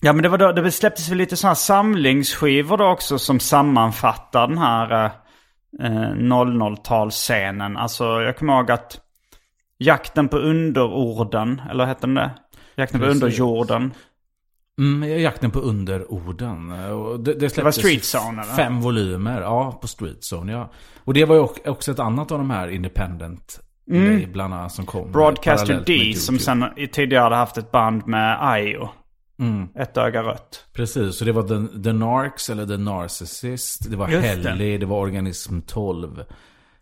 [0.00, 4.48] Ja men det var då, det släpptes väl lite sådana samlingsskivor då också som sammanfattar
[4.48, 5.04] den här
[5.80, 7.76] eh, 00-talsscenen.
[7.76, 9.00] Alltså jag kommer ihåg att
[9.82, 12.30] Jakten på underorden, eller hette den det?
[12.74, 13.22] Jakten på Precis.
[13.22, 13.92] underjorden.
[14.80, 16.70] Mm, jakten på underorden.
[16.92, 18.52] Och det, det släpptes Street Zone, eller?
[18.52, 20.70] Fem volymer, ja på Street Zone ja.
[21.04, 25.00] Och det var ju ock- också ett annat av de här independent lablarna som kom.
[25.00, 25.12] Mm.
[25.12, 28.88] Broadcaster D som sen tidigare hade haft ett band med Ayo.
[29.74, 30.64] Ett öga rött.
[30.72, 33.90] Precis, så det var The, the Narcs eller The Narcissist.
[33.90, 34.20] Det var det.
[34.20, 34.86] Helly, det.
[34.86, 36.22] var Organism 12.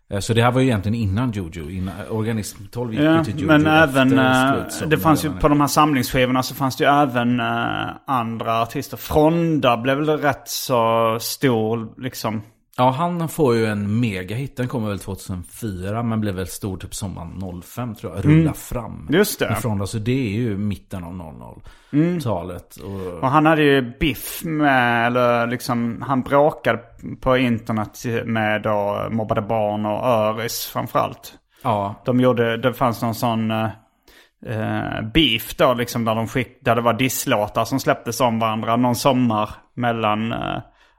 [0.09, 1.69] Eh, Så det här var ju egentligen innan Jojo.
[1.69, 4.53] Innan, Organism 12 gick Ja, till Jojo men även, eh,
[4.87, 8.97] det fanns ju på de här samlingsskivorna så fanns det ju även eh, andra artister.
[8.97, 12.41] Fronda blev väl rätt så stor liksom.
[12.79, 14.57] Ja, han får ju en megahit.
[14.57, 18.25] Den kommer väl 2004 men blev väl stor typ sommaren 05 tror jag.
[18.25, 18.95] Rulla fram.
[19.01, 19.13] Mm.
[19.13, 19.45] Just det.
[19.45, 19.57] Mm.
[19.57, 22.75] Ifrån, alltså det är ju mitten av 00-talet.
[22.75, 26.79] Och, Och han hade ju biff med, eller liksom, han bråkade
[27.21, 31.33] på internet med då mobbade barn och Öris framförallt.
[31.63, 36.75] ja, De gjorde, det fanns någon sån eh, beef då liksom där de skick, där
[36.75, 40.57] det var disslåtar som släpptes om varandra någon sommar mellan eh,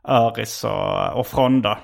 [0.08, 1.78] Öris och, och Fronda.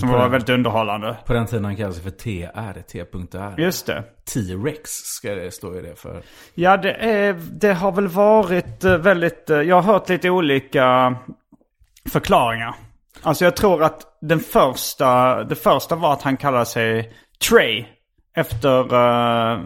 [0.00, 1.16] som var väldigt underhållande.
[1.26, 3.54] på den tiden han kallade sig för TR, T.R.
[3.58, 4.04] Just det.
[4.34, 6.22] T-Rex ska det stå i det för.
[6.54, 9.50] Ja, det, är, det har väl varit eh, väldigt...
[9.50, 11.16] eh, Jag har hört lite olika
[12.12, 12.74] förklaringar.
[13.22, 17.12] Alltså jag tror att den första, det första var att han kallade sig
[17.50, 17.84] Trey.
[18.36, 19.60] Efter uh,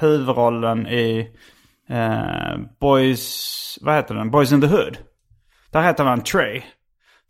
[0.00, 1.30] huvudrollen i
[1.88, 3.78] eh, Boys...
[3.82, 4.30] Vad heter den?
[4.30, 4.98] Boys in the Hood.
[5.70, 6.62] Där heter han Trey.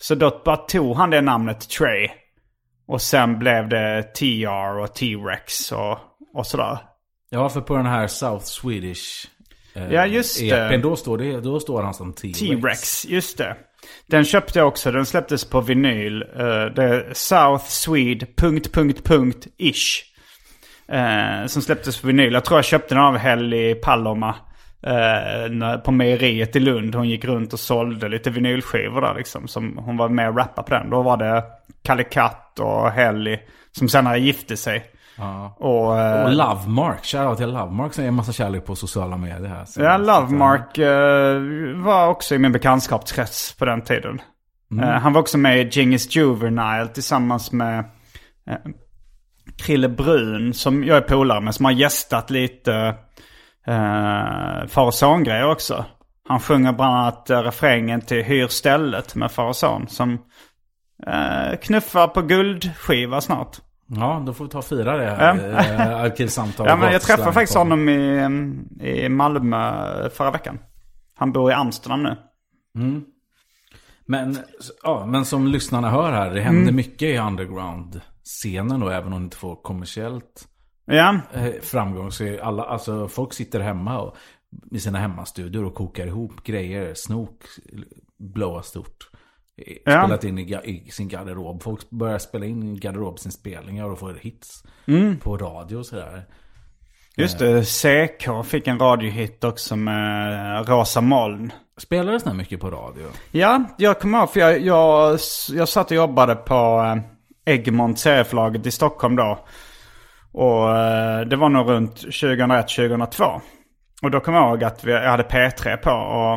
[0.03, 2.09] Så då bara tog han det namnet Trey.
[2.86, 5.98] Och sen blev det TR och T-Rex och,
[6.34, 6.78] och sådär.
[7.30, 9.26] Ja, för på den här South Swedish
[9.74, 10.42] eh, Ja, just.
[10.42, 12.38] EPn, då står, det, då står han som T-Rex.
[12.38, 13.57] T-Rex, just det.
[14.07, 14.92] Den köpte jag också.
[14.92, 16.22] Den släpptes på vinyl.
[16.22, 18.26] Eh, det är South Swede...
[18.36, 20.03] Punkt, punkt, punkt, ish.
[20.88, 22.32] Eh, som släpptes på vinyl.
[22.32, 24.34] Jag tror jag köpte den av Helly Paloma.
[24.83, 26.95] Eh, på mejeriet i Lund.
[26.95, 29.49] Hon gick runt och sålde lite vinylskivor där liksom.
[29.49, 30.91] Som hon var med och rappade på den.
[30.91, 31.45] Då var det
[31.85, 33.39] Kalle Katt och Helly.
[33.72, 34.85] Som senare gifte sig.
[35.18, 35.57] Ja.
[35.59, 39.49] Och, eh, Och Lovemark, shoutout till Lovemark som ger en massa kärlek på sociala medier
[39.49, 39.64] här.
[39.64, 44.20] Så- Ja, Lovemark eh, var också i min bekantskapskrets på den tiden.
[44.83, 47.78] Eh, han var också med i Genghis Juvenile tillsammans med
[48.51, 48.57] uh,
[49.59, 51.55] Krille Brun som jag är polare med.
[51.55, 52.95] Som har gästat lite
[53.68, 55.84] uh, far och son-grejer också.
[56.28, 59.88] Han sjunger bland annat uh, refrängen till Hyr stället med far och son.
[59.88, 60.12] Som
[61.06, 63.56] uh, knuffar på guldskiva snart.
[63.86, 65.36] Ja, då får vi ta och fira det här.
[65.78, 65.82] Ja.
[66.04, 66.66] Arkivsamtal.
[66.68, 70.58] Ja, men jag träffade faktiskt honom i, mm, i Malmö förra veckan.
[71.16, 72.16] Han bor i Amsterdam nu.
[74.06, 74.38] Men,
[74.82, 76.76] ja, men som lyssnarna hör här, det händer Mm.
[76.76, 80.48] mycket i underground-scenen då, även om det inte får kommersiellt
[80.85, 82.12] Ja, eh, framgång.
[82.12, 84.16] Så är alla, alltså folk sitter hemma och,
[84.70, 87.43] i sina hemmastudior och kokar ihop grejer, snok,
[88.18, 89.09] blåa stort.
[89.66, 90.03] Eh, Ja.
[90.05, 91.62] Spelat in i, i sin garderob.
[91.62, 95.16] Folk börjar spela in garderobsinspelningar och får hits Mm.
[95.18, 96.24] på radio och sådär.
[97.16, 97.64] just det.
[97.64, 101.53] CK fick en radiohit också med Rosa moln.
[101.78, 103.07] Spelades det mycket på radio?
[103.30, 105.18] Ja, jag kommer ihåg för jag, jag,
[105.53, 106.55] jag satt och jobbade på
[106.97, 107.03] eh,
[107.55, 109.39] Egmont serieförlaget i Stockholm då.
[110.33, 113.41] Och eh, det var nog runt 2001-2002.
[114.03, 116.35] Och då kom jag ihåg att vi, jag hade P3 på och,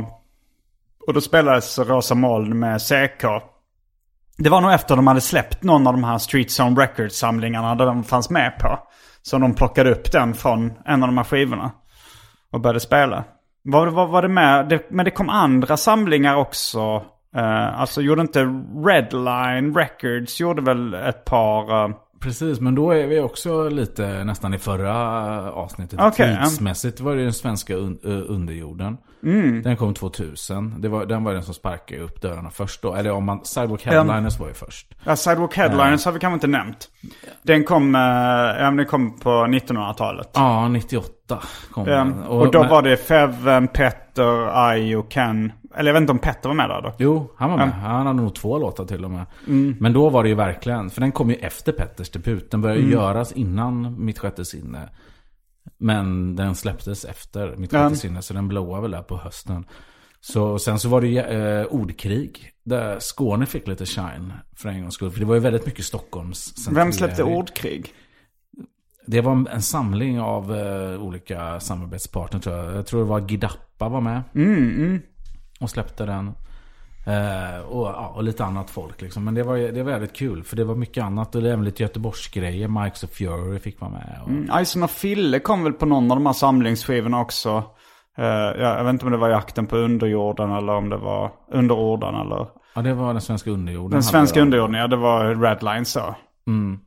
[1.07, 3.25] och då spelades Rosa moln med CK.
[4.37, 7.85] Det var nog efter de hade släppt någon av de här Street Zone Records-samlingarna där
[7.85, 8.79] de fanns med på.
[9.21, 11.71] Så de plockade upp den från en av de här skivorna.
[12.51, 13.23] Och började spela.
[13.63, 14.69] Var, var, var det med?
[14.69, 16.95] Det, men det kom andra samlingar också.
[17.37, 18.39] Uh, alltså gjorde inte
[18.85, 21.85] Redline Records, gjorde väl ett par...
[21.85, 24.93] Uh, Precis, men då är vi också lite nästan i förra
[25.51, 25.99] avsnittet.
[26.01, 26.11] Ja.
[26.11, 28.97] Tidsmässigt var det den svenska un- underjorden.
[29.23, 29.61] Mm.
[29.61, 30.81] Den kom 2000.
[30.81, 32.93] Det var, den var den som sparkade upp dörrarna först då.
[32.95, 34.87] Eller om man, Sidewalk Headliners var ju först.
[35.03, 36.89] Ja, Sidewalk Headliners har vi kanske inte nämnt.
[37.43, 40.29] Den kom, men den kom på 1900-talet.
[40.33, 41.39] Ja, 98
[41.71, 42.23] kom Ja, den.
[42.23, 45.51] och då men- var det Feven, Petter, och Ken.
[45.77, 46.93] Eller jag vet inte om Petter var med där då.
[46.97, 47.71] Jo, han var med.
[47.71, 49.25] Han hade nog två låtar till och med.
[49.47, 49.75] Mm.
[49.79, 52.51] Men då var det ju verkligen, för den kom ju efter Petters debut.
[52.51, 52.91] Den började Mm.
[52.91, 54.89] göras innan Mitt sjätte sinne.
[55.77, 59.65] Men den släpptes efter Mitt sjätte sinne, så den blåade väl där på hösten.
[60.21, 62.51] Så sen så var det eh, ordkrig.
[62.63, 65.11] Där Skåne fick lite shine för en gångs skull.
[65.11, 67.93] För det var ju väldigt mycket Stockholms Vem släppte Ordkrig?
[69.07, 72.75] Det var en samling av eh, olika samarbetspartner tror jag.
[72.75, 74.21] Jag tror det var Gidappa var med.
[74.35, 75.01] Mm,
[75.59, 76.27] Och släppte den.
[77.07, 79.23] Eh, och, ja, och lite annat folk liksom.
[79.23, 80.43] Men det var, det var väldigt kul.
[80.43, 81.35] För det var mycket annat.
[81.35, 82.67] Och det är även lite Göteborgsgrejer.
[82.67, 84.19] Mikes of Fury fick vara med.
[84.23, 87.63] Och, Mm, Ison och Fille kom väl på någon av de här samlingsskivorna också.
[88.17, 91.31] Eh, ja, jag vet inte om det var Jakten på underjorden eller om det var
[91.51, 92.47] Underorden eller...
[92.75, 93.91] Ja, det var den svenska underjorden.
[93.91, 94.45] Den svenska jag.
[94.45, 96.15] underjorden, ja det var Redline så.
[96.47, 96.79] Mm,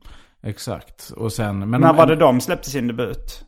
[0.43, 1.11] exakt.
[1.17, 1.69] Och sen...
[1.69, 3.45] Men, När var det de släppte sin debut?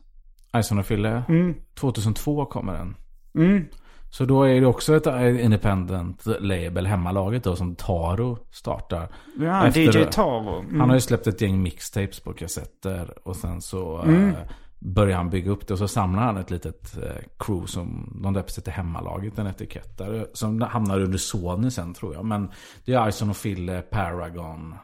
[0.56, 1.22] Ison och Fille.
[1.28, 1.54] Mm.
[1.80, 2.96] 2002 kommer den.
[3.34, 3.64] Mm.
[4.12, 5.06] Så då är det också ett
[5.40, 9.08] independent label, hemmalaget då, som Taro startar.
[9.38, 10.58] Ja, Efter- DJ Taro.
[10.60, 10.80] Mm.
[10.80, 13.14] Han har ju släppt ett gäng mixtapes på kassetter.
[13.28, 14.28] Och sen så Mm.
[14.28, 14.34] eh,
[14.78, 15.72] börjar han bygga upp det.
[15.74, 19.38] Och så samlar han ett litet eh, crew som de döper sig till hemmalaget.
[19.38, 20.26] En etikett där.
[20.32, 22.24] Som hamnar under Sony sen tror jag.
[22.24, 22.50] Men
[22.84, 24.74] det är Ison och Fille, Paragon.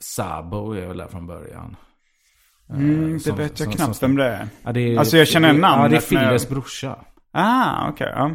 [0.00, 1.76] Sabo är väl där från början.
[2.70, 4.48] Eh, Mm, det som- vet jag som- knappt som- vem det är.
[4.62, 6.00] Ja, det är, Alltså, jag känner det- namnet, Ja, det är
[6.30, 6.98] Filles brorsa.
[7.32, 8.12] Ah, okej.
[8.16, 8.30] ja.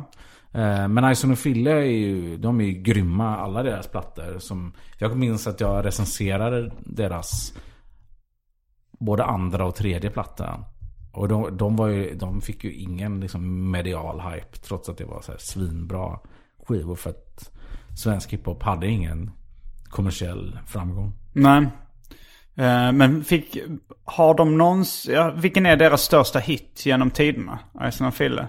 [0.52, 4.40] Eh, Men Ison och Fille är ju, de är ju grymma, alla deras plattor.
[4.40, 7.54] Som, jag minns att jag recenserade deras
[9.00, 10.64] både andra och tredje plattan.
[11.14, 15.06] Och de, de, var ju, de fick ju ingen liksom medial hype trots att det
[15.06, 16.20] var så här svinbra
[16.68, 16.96] skivor.
[16.96, 17.52] För att
[17.98, 19.32] svensk hiphop hade ingen
[19.84, 21.14] kommersiell framgång.
[21.34, 21.68] Nej.
[22.56, 23.58] Eh, men fick,
[24.06, 27.60] har de någons, ja, vilken är deras största hit genom tiderna?
[27.88, 28.48] Ison Fille?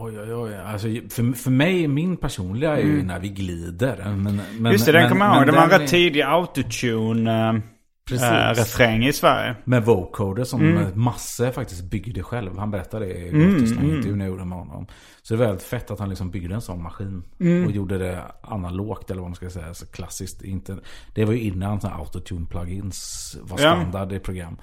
[0.00, 0.56] Oj, oj, oj.
[0.56, 3.96] Alltså, för, för mig, min personliga är ju när vi glider.
[4.04, 4.72] Men, men, Mm.
[4.72, 5.46] Just det, den kommer jag ihåg.
[5.46, 7.62] Det var en rätt är- tidig autotune
[8.08, 8.22] Precis.
[8.26, 9.56] äh, refräng i Sverige.
[9.64, 11.00] Med vocoder som Mm.
[11.02, 12.58] Masse faktiskt byggde själv.
[12.58, 14.86] Han berättade det i Mm, intervjun jag gjorde med honom.
[15.22, 17.22] Så det är väldigt fett att han liksom byggde en sån maskin.
[17.40, 17.64] Mm.
[17.66, 19.74] Och gjorde det analogt eller vad man ska säga.
[19.74, 20.42] Så klassiskt.
[20.42, 20.78] Inte,
[21.14, 23.72] det var ju innan autotune plugins var Ja.
[23.76, 24.56] standard i program.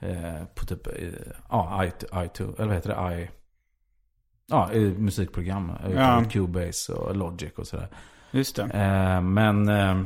[0.00, 0.92] Eh, på typ, eh,
[1.50, 3.20] ja, i, i2, eller vad heter det?
[3.22, 3.28] I,
[4.52, 5.72] ja, musikprogram.
[5.84, 5.90] Ja.
[5.94, 6.24] Ja.
[6.30, 7.88] Cubase och Logic och sådär.
[8.30, 8.62] Just det.
[8.62, 9.96] Eh, men eh,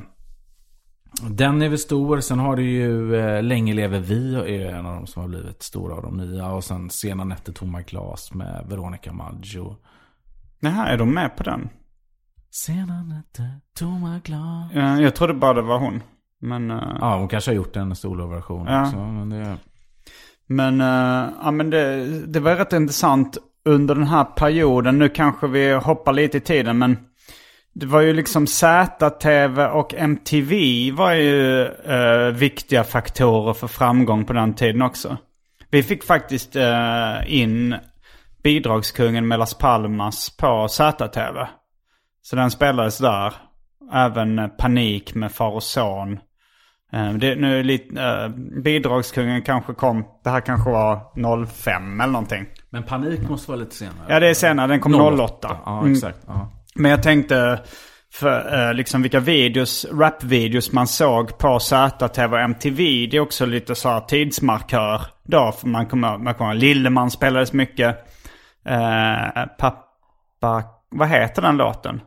[1.31, 2.21] den är väl stor.
[2.21, 5.63] Sen har du ju eh, Länge lever vi är en av de som har blivit
[5.63, 6.47] stora av de nya.
[6.53, 9.77] Och sen Sena nätter tomma glas med Veronica Maggio.
[10.61, 11.69] Jaha, är de med på den?
[12.51, 14.71] Sena nätter tomma glas.
[14.75, 16.03] Ja, jag trodde bara det var hon.
[16.41, 18.83] Men, eh, Ja, hon kanske har gjort en soloversion Ja.
[18.87, 18.97] också.
[18.99, 19.57] Men det,
[20.47, 24.99] men, eh, ja, men det, det var rätt intressant under den här perioden.
[24.99, 26.99] Nu kanske vi hoppar lite i tiden, men
[27.75, 30.55] det var ju liksom ZTV och MTV
[30.93, 35.17] var ju eh, viktiga faktorer för framgång på den tiden också.
[35.71, 37.77] Vi fick faktiskt eh, in
[38.43, 41.47] bidragskungen med Las Palmas på ZTV.
[42.23, 43.35] Så den spelades där.
[43.93, 46.19] Även eh, Panik med far och son.
[46.93, 48.29] Eh, Det, nu lite, eh,
[48.63, 52.47] bidragskungen kanske kom, det här kanske var 05 eller någonting
[52.77, 54.07] men Panik måste vara lite senare.
[54.09, 55.57] Ja det är senare, den kom 08.
[55.65, 55.93] Ja, Mm.
[55.93, 56.19] exakt.
[56.27, 56.51] Ja.
[56.75, 57.61] Men jag tänkte
[58.13, 63.07] för eh, liksom vilka videos, rapvideos man såg på ZTV och MTV.
[63.11, 65.53] Det är också lite så här tidsmarkör då.
[65.53, 67.97] För man kommer, man kommer Lilleman spelades mycket.
[68.67, 72.01] Eh, pappa, vad heter den låten?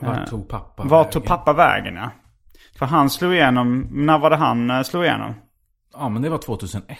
[0.00, 1.12] Vart tog pappa Vart vägen?
[1.12, 2.10] tog pappa vägen ja.
[2.78, 5.34] För han slog igenom, när var det han eh, slog igenom?
[5.94, 6.96] Ja, men det var 2001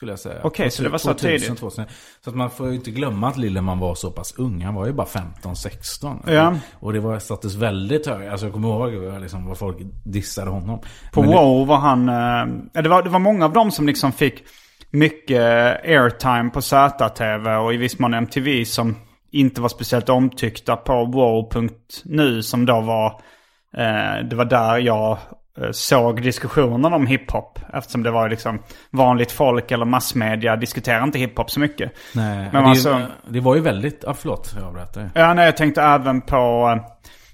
[0.00, 0.40] skulle jag säga.
[0.42, 1.58] Okej, så det var så 2000, tidigt.
[1.58, 1.84] 2000.
[2.24, 4.62] Så att man får ju inte glömma att Lilleman var så pass ung.
[4.64, 6.32] Han var ju bara 15-16.
[6.34, 6.54] Ja.
[6.80, 8.30] Och det var, sattes väldigt högt.
[8.30, 10.80] Alltså jag kommer ihåg liksom, vad folk dissade honom.
[11.12, 12.08] På Men det- Wow var han...
[12.08, 14.44] eh, det, var, det var många av dem som liksom fick
[14.90, 15.40] mycket
[15.84, 18.96] airtime på ZTV och i viss mån MTV som
[19.32, 23.06] inte var speciellt omtyckta på wow.nu som då var...
[23.76, 25.18] Eh, det var där jag
[25.72, 27.58] såg diskussionen om hiphop.
[27.72, 31.92] Eftersom det var liksom vanligt folk eller massmedia diskuterar inte hiphop så mycket.
[32.14, 34.04] Nej, Men det, alltså- det var ju väldigt...
[34.06, 35.10] Ja, förlåt, jag dig.
[35.14, 36.74] Ja, nej, jag tänkte även på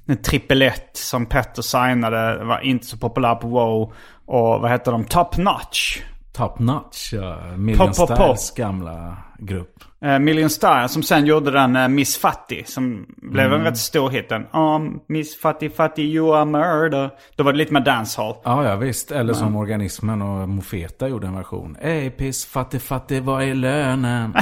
[0.08, 2.44] eh, Triple 1 som Petter signade.
[2.44, 3.92] Var inte så populär på WoW.
[4.26, 5.04] Och vad heter de?
[5.04, 5.98] Top Notch.
[6.36, 8.36] Top Notch, ja, Million Pop, pop, pop.
[8.56, 9.84] Gamla grupp.
[10.04, 12.64] Eh, Million Star som sen gjorde den eh, Miss Fatty.
[12.64, 14.28] Som blev en rätt stor hit.
[14.28, 17.10] Den, um, Miss Fatty Fatty you are murder.
[17.36, 18.34] Då var det lite mer dancehall.
[18.44, 19.10] Ja, ja visst.
[19.10, 21.76] Eller som Organismen och Mofeta gjorde en version.
[21.80, 24.36] Ey piss, fattig, fattig, vad är lönen?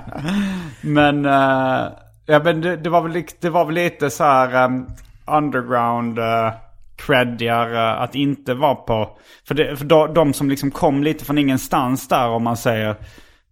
[0.80, 1.88] Men, eh,
[2.26, 4.86] ja, men det, det, var väl, det var väl lite så här um,
[5.26, 6.50] underground uh,
[6.96, 9.18] creddigare eh, att inte vara på.
[9.48, 12.90] För, det, för de, de som liksom kom lite från ingenstans där om man säger.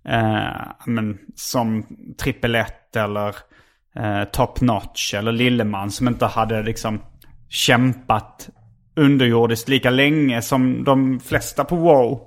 [0.09, 0.47] eh,
[0.86, 1.86] men, som
[2.22, 3.36] trippel 1 eller
[3.97, 7.03] eh, Top Notch eller Lilleman som inte hade liksom
[7.49, 8.49] kämpat
[8.97, 12.20] underjordiskt lika länge som de flesta på WoW.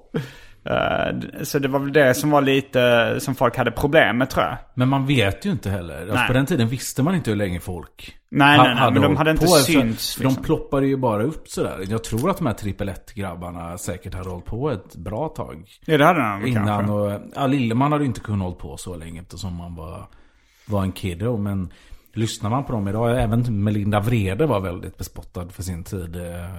[0.66, 4.46] Eh, så det var väl det som var lite som folk hade problem med tror
[4.46, 4.58] jag.
[4.74, 6.00] Men man vet ju inte heller.
[6.02, 6.28] Alltså, Nej.
[6.28, 9.16] på den tiden visste man inte hur länge folk Nej, ha- nej, nej, men de
[9.18, 9.52] hade inte på.
[9.52, 10.36] Alltså, synts, liksom.
[10.36, 11.80] De ploppade ju bara upp sådär.
[11.88, 15.66] Jag tror att de här trippel grabbarna säkert hade hållit på ett bra tag.
[15.86, 16.94] Ja, det hade de Innan kanske.
[16.94, 20.08] och, ja, Lilleman hade ju inte kunnat hålla på så länge eftersom man var,
[20.66, 21.38] var en kiddo.
[21.38, 21.70] Men
[22.16, 26.16] lyssnar man på dem idag, även Melinda Vrede var väldigt bespottad för sin tid.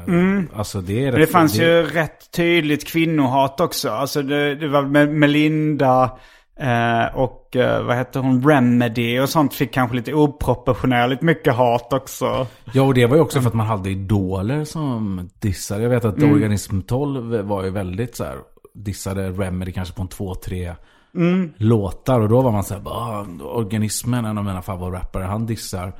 [0.08, 0.48] Mm.
[0.54, 3.90] Alltså det är rätt- det fanns ju rätt tydligt kvinnohat också.
[3.90, 6.18] Alltså det, det var Melinda,
[6.60, 8.48] Eh, och eh, vad heter hon?
[8.48, 12.46] Remedy och sånt fick kanske lite oproportionerligt mycket hat också.
[12.72, 15.82] Ja, och det var ju också för att man hade idoler som dissade.
[15.82, 16.32] Jag vet att Mm.
[16.32, 18.36] Organism 12 var ju väldigt så här,
[18.74, 20.74] dissade Remedy kanske på en två, tre
[21.16, 21.52] Mm.
[21.56, 22.20] låtar.
[22.20, 25.92] Och då var man så här, bara, ah, Organismen, en av mina favoritrappare, han dissar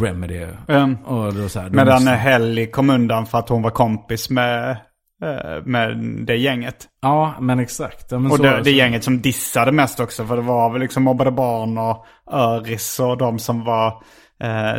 [0.00, 0.46] Remedy.
[0.68, 0.96] Mm.
[1.04, 4.70] Och då så här, Medan måste- Helly kom undan för att hon var kompis med,
[5.22, 6.86] eh, med det gänget.
[7.02, 8.12] Ja, men exakt.
[8.12, 10.24] Ja, men Och det, det gänget som dissade mest också.
[10.24, 14.02] För det var väl liksom mobbade barn och Öris och de som var
[14.42, 14.78] eh,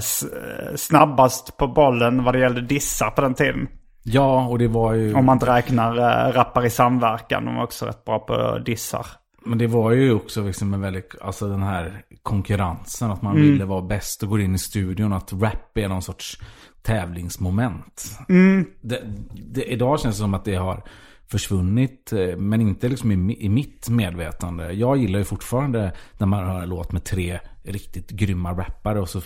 [0.75, 3.67] snabbast på bollen vad det gällde dissar på den tiden.
[4.03, 5.13] Ja, och det var ju...
[5.13, 7.45] Om man inte räknar äh, rappar i samverkan.
[7.45, 9.05] De var också rätt bra på dissar.
[9.45, 13.11] Men det var ju också liksom en väldigt, alltså den här konkurrensen.
[13.11, 13.51] Att man Mm.
[13.51, 15.13] ville vara bäst och går in i studion.
[15.13, 16.39] Att rap är någon sorts
[16.81, 18.19] tävlingsmoment.
[18.29, 18.65] Mm.
[18.81, 19.01] Det,
[19.51, 20.83] det, idag känns det som att det har
[21.27, 22.13] försvunnit.
[22.13, 24.71] eh, Men inte liksom i, i mitt medvetande.
[24.71, 28.99] Jag gillar ju fortfarande när man hör en låt med tre riktigt grymma rappare.
[29.01, 29.21] Och så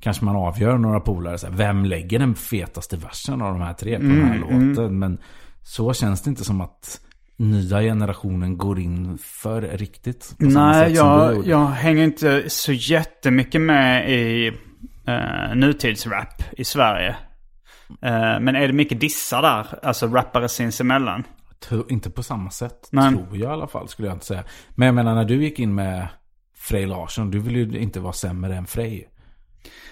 [0.00, 1.38] kanske man avgör några polare.
[1.38, 4.98] Så här, vem lägger den fetaste versen av de här tre på den här låten?
[4.98, 5.18] Men
[5.62, 7.00] så känns det inte som att
[7.36, 10.34] nya generationen går in för riktigt.
[10.38, 14.50] Nej, jag, jag hänger inte så jättemycket med i
[15.08, 17.16] uh, nutidsrap i Sverige.
[18.02, 19.66] Eh, men är det mycket dissar där?
[19.82, 21.24] Alltså rappare sinsemellan?
[21.88, 23.12] Inte på samma sätt, Nej.
[23.12, 24.44] tror jag i alla fall, skulle jag inte säga.
[24.74, 26.08] Men jag menar, när du gick in med
[26.56, 29.08] Frej Larsson, du vill ju inte vara sämre än Frej.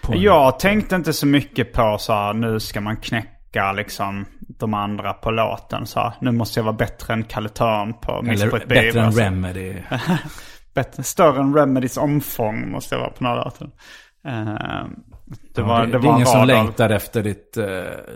[0.08, 3.28] Jag tänkte inte så mycket på så här, nu ska man knäcka
[3.72, 5.86] liksom de andra på låten.
[5.86, 8.68] Så här, nu måste jag vara bättre än Kalle Törn på Miss Eller på ett
[8.68, 9.12] bättre än.
[9.12, 9.74] Remedy.
[10.74, 13.70] Bättre, större än Remedys omfång måste jag vara på den här låten.
[14.26, 14.84] Eh,
[15.54, 17.56] det var, det, det det, var ingen som längtar efter ditt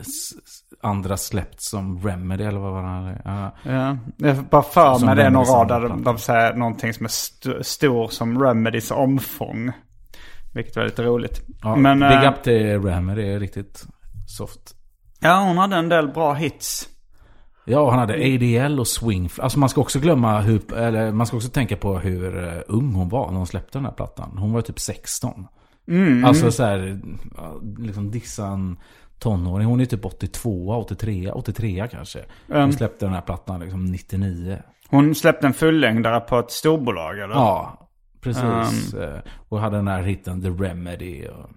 [0.00, 0.32] s-
[0.82, 3.20] andra släppt som Remedy eller vad var det?
[3.24, 3.54] Ja.
[3.72, 7.08] Ja, jag bara för mig det är någon rad där de, säger någonting som är
[7.10, 9.72] st- stor som Remedys omfång.
[10.54, 11.42] Vilket var lite roligt.
[11.62, 13.84] Ja, Men, Big eh, up till Remedy, är riktigt
[14.26, 14.60] soft.
[15.20, 16.88] Ja, hon hade en del bra hits.
[17.66, 19.30] Ja, han hade ADL och Swing.
[19.38, 22.94] Alltså man ska också glömma hur, eller man ska också tänka på hur eh, ung
[22.94, 24.38] hon var när hon släppte den här plattan.
[24.38, 25.46] Hon var typ 16.
[25.88, 26.24] Mm.
[26.24, 27.00] Alltså så här,
[27.78, 28.78] liksom dissan
[29.18, 29.66] tonåring.
[29.66, 32.24] Hon är typ 82, 83, 83 kanske.
[32.46, 32.72] Hon Mm.
[32.72, 34.58] släppte den här plattan liksom 99.
[34.88, 37.34] Hon släppte en fullängdare på ett storbolag eller?
[37.34, 37.88] Ja,
[38.20, 38.94] precis.
[38.94, 41.26] Eh, Och hade den här hitten The Remedy.
[41.28, 41.50] Och...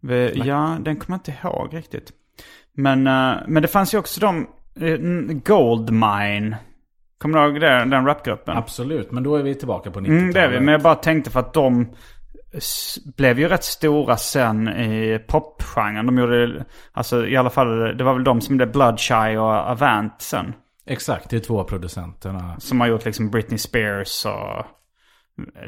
[0.00, 2.12] Vi, ja, den kommer jag inte ihåg riktigt.
[2.82, 4.46] Men, eh, men det fanns ju också de,
[4.82, 6.56] uh, Goldmine.
[7.18, 8.56] Kommer du ihåg det, den rapgruppen?
[8.56, 10.20] Absolut, men då är vi tillbaka på 90-talet.
[10.20, 10.60] Mm, det är vi.
[10.60, 11.86] Men jag bara tänkte för att de
[13.16, 16.06] blev ju rätt stora sen i popgenren.
[16.06, 20.22] De gjorde, alltså i alla fall, det var väl de som blev Bloodshy och Avant
[20.22, 20.54] sen.
[20.86, 22.56] Exakt, det är två av producenterna.
[22.58, 24.66] Som har gjort liksom Britney Spears och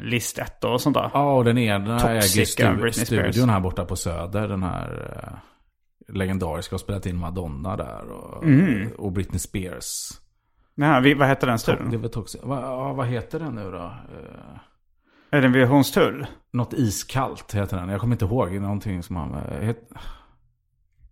[0.01, 1.09] listettor och sånt där.
[1.13, 3.33] Ja, och den ena äger Toxica stu- Britney Spears.
[3.33, 4.47] studion här borta på Söder.
[4.47, 5.37] Den här eh,
[6.07, 6.73] legendariska.
[6.73, 8.09] Har spelat in Madonna där.
[8.11, 8.89] Och, Mm.
[8.97, 10.09] och Britney Spears.
[11.03, 12.01] Vi, vad heter den Det studion?
[12.01, 12.41] var toxic.
[12.43, 13.77] Va, vad heter den nu då?
[13.83, 14.57] Eh,
[15.37, 16.25] Är den vid Hornstull?
[16.53, 17.89] något iskallt heter den.
[17.89, 18.53] Jag kommer inte ihåg.
[18.53, 19.33] Någonting som han...
[19.33, 19.77] eh, Het,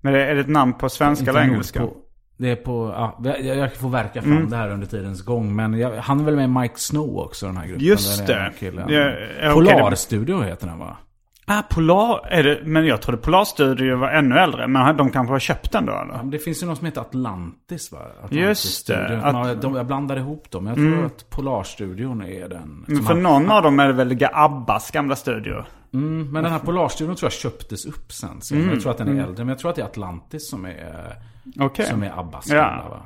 [0.02, 1.80] Men är det ett namn på svenska eller engelska?
[1.80, 1.94] På,
[2.38, 2.94] det är på...
[3.24, 4.50] Ja, jag, får verka fram Mm.
[4.50, 5.56] det här under tidens gång.
[5.56, 7.86] Men jag, han är väl med Mike Snow också den här gruppen.
[7.86, 8.54] Just det.
[8.60, 8.90] Killen.
[8.90, 10.98] Ja, okej, Polarstudio heter den va?
[11.46, 14.68] Ah, Polar, är det, men jag trodde Polarstudio var ännu äldre.
[14.68, 16.14] Men de kanske har köpt den då eller?
[16.14, 18.00] Ja, det finns ju något som heter Atlantis va?
[18.30, 19.22] Just det.
[19.24, 20.68] Att- Man- de, jag blandar ihop dem.
[20.68, 22.86] Jag tror att Polarstudion är den.
[22.88, 25.64] Men för han- någon av dem är det väl Abbas gamla studio?
[25.94, 28.42] Mm, men den här Polarstudion tror jag köptes upp sen.
[28.42, 29.46] Så Jag tror att den är äldre.
[29.46, 31.16] Men jag tror att det är Atlantis som är,
[31.60, 31.86] Okej.
[31.86, 32.56] som är Abbas Ja.
[32.56, 33.02] gamla va?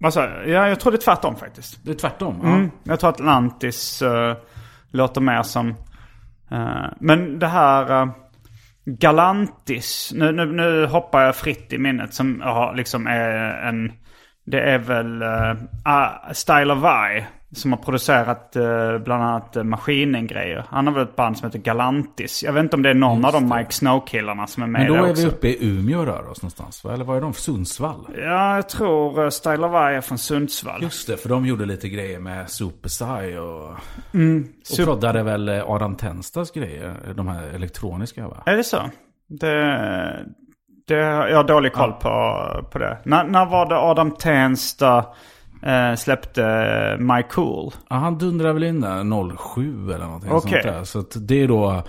[0.00, 0.48] Vad sa jag?
[0.48, 1.78] Ja, jag tror det är tvärtom faktiskt.
[1.82, 2.40] Det är tvärtom.
[2.42, 2.48] Ja.
[2.48, 2.70] Mm.
[2.82, 4.32] Jag tror Atlantis uh,
[4.90, 5.74] låter mer som...
[6.50, 8.08] Eh, men det här eh,
[8.84, 10.12] Galantis.
[10.14, 12.42] Nu, nu, nu hoppar jag fritt i minnet som
[12.76, 13.92] liksom är en...
[14.46, 20.64] Det är väl uh, Style of Eye som har producerat eh, bland annat uh, Maskinen-grejer.
[20.68, 22.42] Han har väl ett band som heter Galantis.
[22.42, 24.88] Jag vet inte om det är någon av de Mike Snow-killarna som är med Men
[24.88, 25.22] då är också.
[25.22, 26.92] vi uppe i Umeå och rör oss någonstans va?
[26.92, 27.34] Eller var är de?
[27.34, 28.08] Sundsvall?
[28.16, 30.82] Ja, jag tror uh, Style of I är från Sundsvall.
[30.82, 33.74] Just det, för de gjorde lite grejer med Supersai och...
[34.14, 34.48] Mm.
[34.70, 38.42] Och proddade väl eh, Adam Tenstas grejer, de här elektroniska va?
[38.46, 38.90] Är det så?
[39.28, 40.26] Det,
[40.86, 42.98] det, jag har dålig koll på, på det.
[43.04, 45.04] När, när var det Adam Tensta
[45.62, 47.72] eh, släppte My Cool?
[47.90, 50.62] Ja, han dundrar väl in där 07 eller någonting Okej.
[50.62, 50.84] sånt där.
[50.84, 51.82] Så det är då...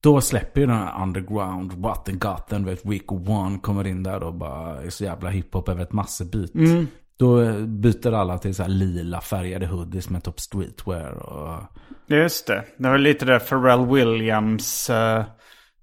[0.00, 1.80] Då släpper ju den här underground,
[2.18, 5.92] gotten, vet Rico One kommer in där och bara är så jävla hiphop över ett
[5.92, 6.54] massebeat.
[6.54, 6.86] Mm.
[7.16, 11.12] Då byter alla till så här lila färgade hoodies med top streetwear.
[11.12, 11.62] Och...
[12.06, 12.64] Just det.
[12.76, 15.24] Det var lite det Pharrell Williams eh,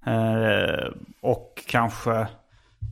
[0.05, 0.88] eh,
[1.22, 2.28] och kanske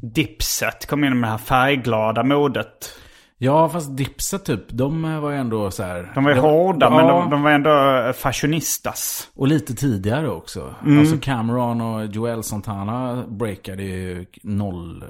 [0.01, 2.95] Dipset kom in med det här färgglada modet.
[3.41, 6.11] Ja, fast Dipset typ, de var ju ändå så här...
[6.15, 9.29] De var ju de, hårda, ja, men de, de var ändå fashionistas.
[9.35, 10.75] Och lite tidigare också.
[10.85, 10.99] Mm.
[10.99, 14.25] Alltså Cameron och Joel Santana breakade ju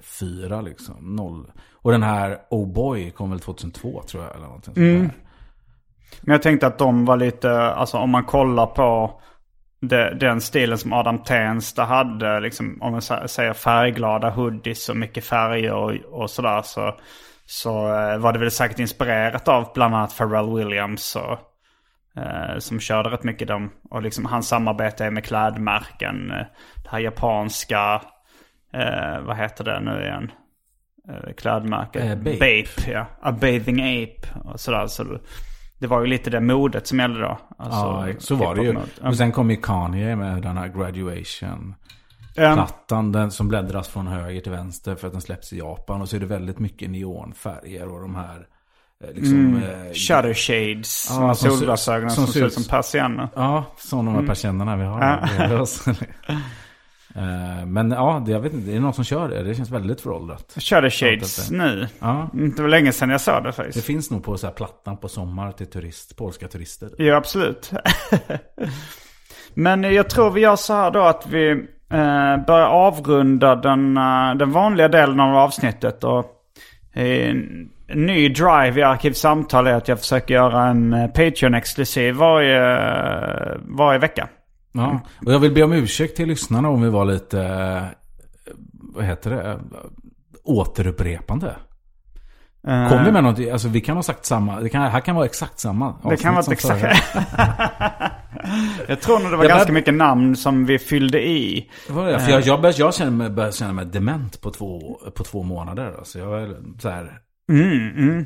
[0.02, 0.96] 04 liksom.
[1.16, 1.46] 0.
[1.74, 4.36] Och den här Oh Boy kom väl 2002 tror jag.
[4.36, 5.02] Eller någonting sånt Mm.
[5.02, 5.12] där.
[6.22, 9.22] Men jag tänkte att de var lite, alltså om man kollar på
[9.82, 14.98] det, den stilen som Adam Tensta hade, liksom, om man sä- säger färgglada hoodies och
[14.98, 16.96] mycket färger och, och sådär, så,
[17.50, 21.40] så eh, var det väl säkert inspirerat av bland annat Pharrell Williams och,
[22.22, 23.70] eh, som körde rätt mycket dem.
[23.90, 26.46] Och liksom hans samarbete med klädmärken, eh,
[26.84, 28.02] det här japanska,
[28.74, 30.32] eh, vad heter det nu igen?
[31.10, 32.04] Eh, klädmärket.
[32.04, 32.32] Eh, Bape.
[32.32, 33.06] Bape, ja.
[33.22, 34.88] A Bathing Ape och sådär.
[34.88, 35.20] Så
[35.80, 37.40] det, var ju lite det modet som gällde då.
[37.58, 38.78] Alltså, Ja, så var det ju.
[39.02, 41.76] Och sen kom ju Kanye med den här Graduation.
[42.40, 42.54] Ja.
[42.56, 46.02] Plattan, den som bläddras från höger till vänster för att den släpps i Japan.
[46.02, 48.46] Och så är det väldigt mycket neonfärger och de här
[49.04, 49.56] eh, liksom...
[49.64, 53.28] eh, Shutter shades, Ja, som har som som ser ut- som persienner.
[53.36, 55.28] Ja, som de här persiennerna vi har.
[57.16, 59.44] Eh, Men ja, det, jag vet inte, det är någon som kör det.
[59.44, 60.54] Det känns väldigt föråldrat.
[60.60, 61.88] Shutter shades nu.
[62.00, 62.30] Ja.
[62.34, 63.86] Mm, Det var länge sedan jag sa det Det faktiskt.
[63.86, 66.90] finns nog på så här plattan på sommar till turist, polska turister.
[66.98, 67.72] Ja, absolut.
[69.54, 74.36] Men jag tror vi gör så här då att vi eh, börjar avrunda den, eh,
[74.36, 76.04] den vanliga delen av avsnittet.
[76.04, 76.26] Och
[76.94, 77.30] eh,
[77.88, 84.00] en ny drive i Arkivsamtal är att jag försöker göra en eh, Patreon-exklusiv varje, varje
[84.00, 84.30] vecka.
[84.72, 85.00] Ja.
[85.26, 87.86] Och jag vill be om ursäkt till lyssnarna om vi var lite,
[88.74, 89.60] vad heter det,
[90.44, 91.56] återupprepande.
[92.68, 95.16] Eh, Kom vi med något, alltså vi kan ha sagt samma, det kan, här kan
[95.16, 96.82] vara exakt samma Det kan vara exakt.
[98.88, 101.70] jag tror nog det var Jag ganska bara- mycket namn som vi fyllde i.
[101.88, 104.52] Det var det, För jag, jag, börjar, jag känner mig, börjar känna mig dement på
[104.52, 104.80] två,
[105.16, 105.94] på två månader.
[105.98, 107.12] Alltså jag är så här,
[107.52, 108.26] Mm, mm.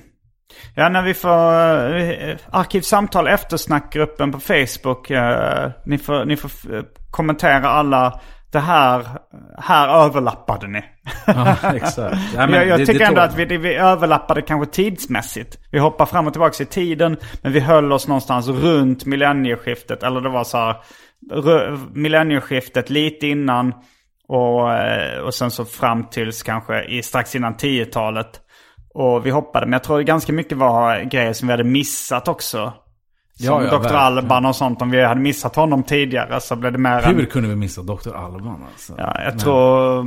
[0.75, 5.09] Ja, när vi får eh, Arkivsamtal eftersnackgruppen på Facebook.
[5.11, 8.19] Eh, ni får, ni får eh, kommentera alla.
[8.53, 9.07] Det här,
[9.57, 10.83] här överlappade ni.
[11.27, 12.17] ja, exakt.
[12.35, 15.57] Ja, men jag jag det- tycker det ändå att vi, vi överlappade kanske tidsmässigt.
[15.71, 17.17] Vi hoppar fram och tillbaka i tiden.
[17.41, 20.03] Men vi höll oss någonstans runt millennieskiftet.
[20.03, 20.75] Eller det var så här.
[21.93, 23.73] Millennieskiftet lite innan.
[24.27, 28.39] Och, eh, och sen så fram tills kanske i, strax innan 10-talet.
[28.93, 29.65] Och vi hoppade.
[29.65, 32.73] Men jag tror det ganska mycket var grejer som vi hade missat också.
[33.37, 33.71] Som Ja, ja, Dr.
[33.77, 33.95] verkligen.
[33.95, 34.81] Alban och sånt.
[34.81, 37.25] Om vi hade missat honom tidigare så blev det mer Hur en...
[37.25, 38.13] kunde vi missa Dr.
[38.15, 38.93] Alban alltså?
[38.97, 40.03] Ja, jag tror...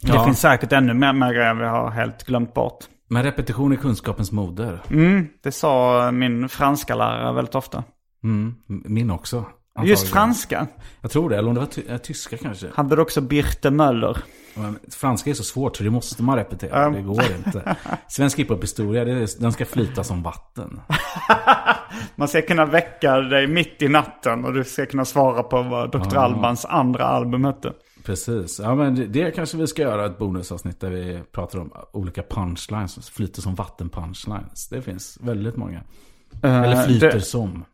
[0.00, 0.24] Det Ja.
[0.24, 2.78] finns säkert ännu mer, mer grejer vi har helt glömt bort.
[3.08, 4.80] Men repetition är kunskapens moder.
[4.90, 7.84] Mm, det sa min franska lärare väldigt ofta.
[8.24, 9.36] Mm, min också.
[9.36, 9.46] Just
[10.04, 10.12] antagligen.
[10.12, 10.66] franska.
[11.00, 12.66] Jag tror det, eller om det var ty- eh, tyska kanske.
[12.74, 14.18] Hade du också Birte Möller?
[14.54, 16.82] Men franska är så svårt så det måste man repetera.
[16.82, 16.90] Ja.
[16.90, 17.76] Det går inte.
[18.08, 19.04] Svensk hiphop-historia,
[19.40, 20.80] den ska flyta som vatten.
[22.16, 25.90] Man ska kunna väcka dig mitt i natten och du ska kunna svara på vad
[25.90, 26.16] Dr.
[26.16, 27.72] Albans andra album hette.
[28.04, 28.60] Precis.
[28.62, 33.10] Ja, men det, kanske vi ska göra ett bonusavsnitt där vi pratar om olika punchlines.
[33.10, 34.68] Flyter som vatten punchlines.
[34.68, 35.80] Det finns väldigt många.
[36.42, 37.64] Eller flyter Eh, det- som.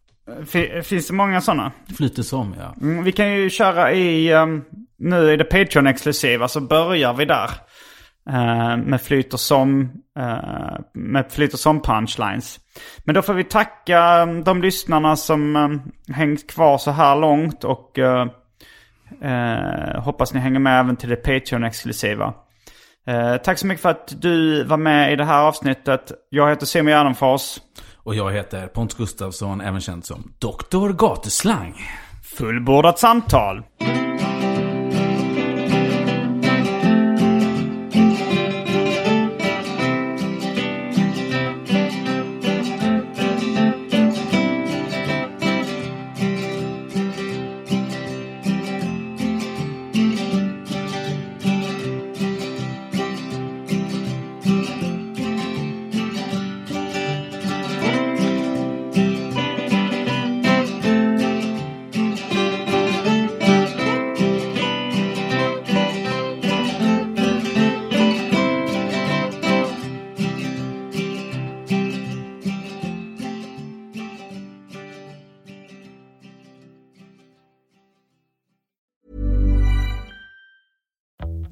[0.46, 1.72] Fi- Finns det många sådana?
[1.96, 2.74] Flyter som, ja.
[2.80, 4.64] Mm, vi kan ju köra i, um,
[4.98, 7.50] nu är det Patreon-exklusiva så börjar vi där.
[8.30, 9.80] Uh, med flyter som,
[10.18, 12.60] uh, med flyter som punchlines.
[13.04, 17.64] Men då får vi tacka um, de lyssnarna som um, hängt kvar så här långt
[17.64, 18.26] och uh,
[19.24, 22.34] uh, hoppas ni hänger med även till det Patreon-exklusiva.
[23.10, 26.12] Uh, tack så mycket för att du var med i det här avsnittet.
[26.28, 27.58] Jag heter Simon Gärdenfors.
[27.96, 30.92] Och jag heter Pontus Gustafsson, även känd som Dr.
[30.92, 31.74] Gatuslang.
[32.38, 33.62] Fullbordat samtal.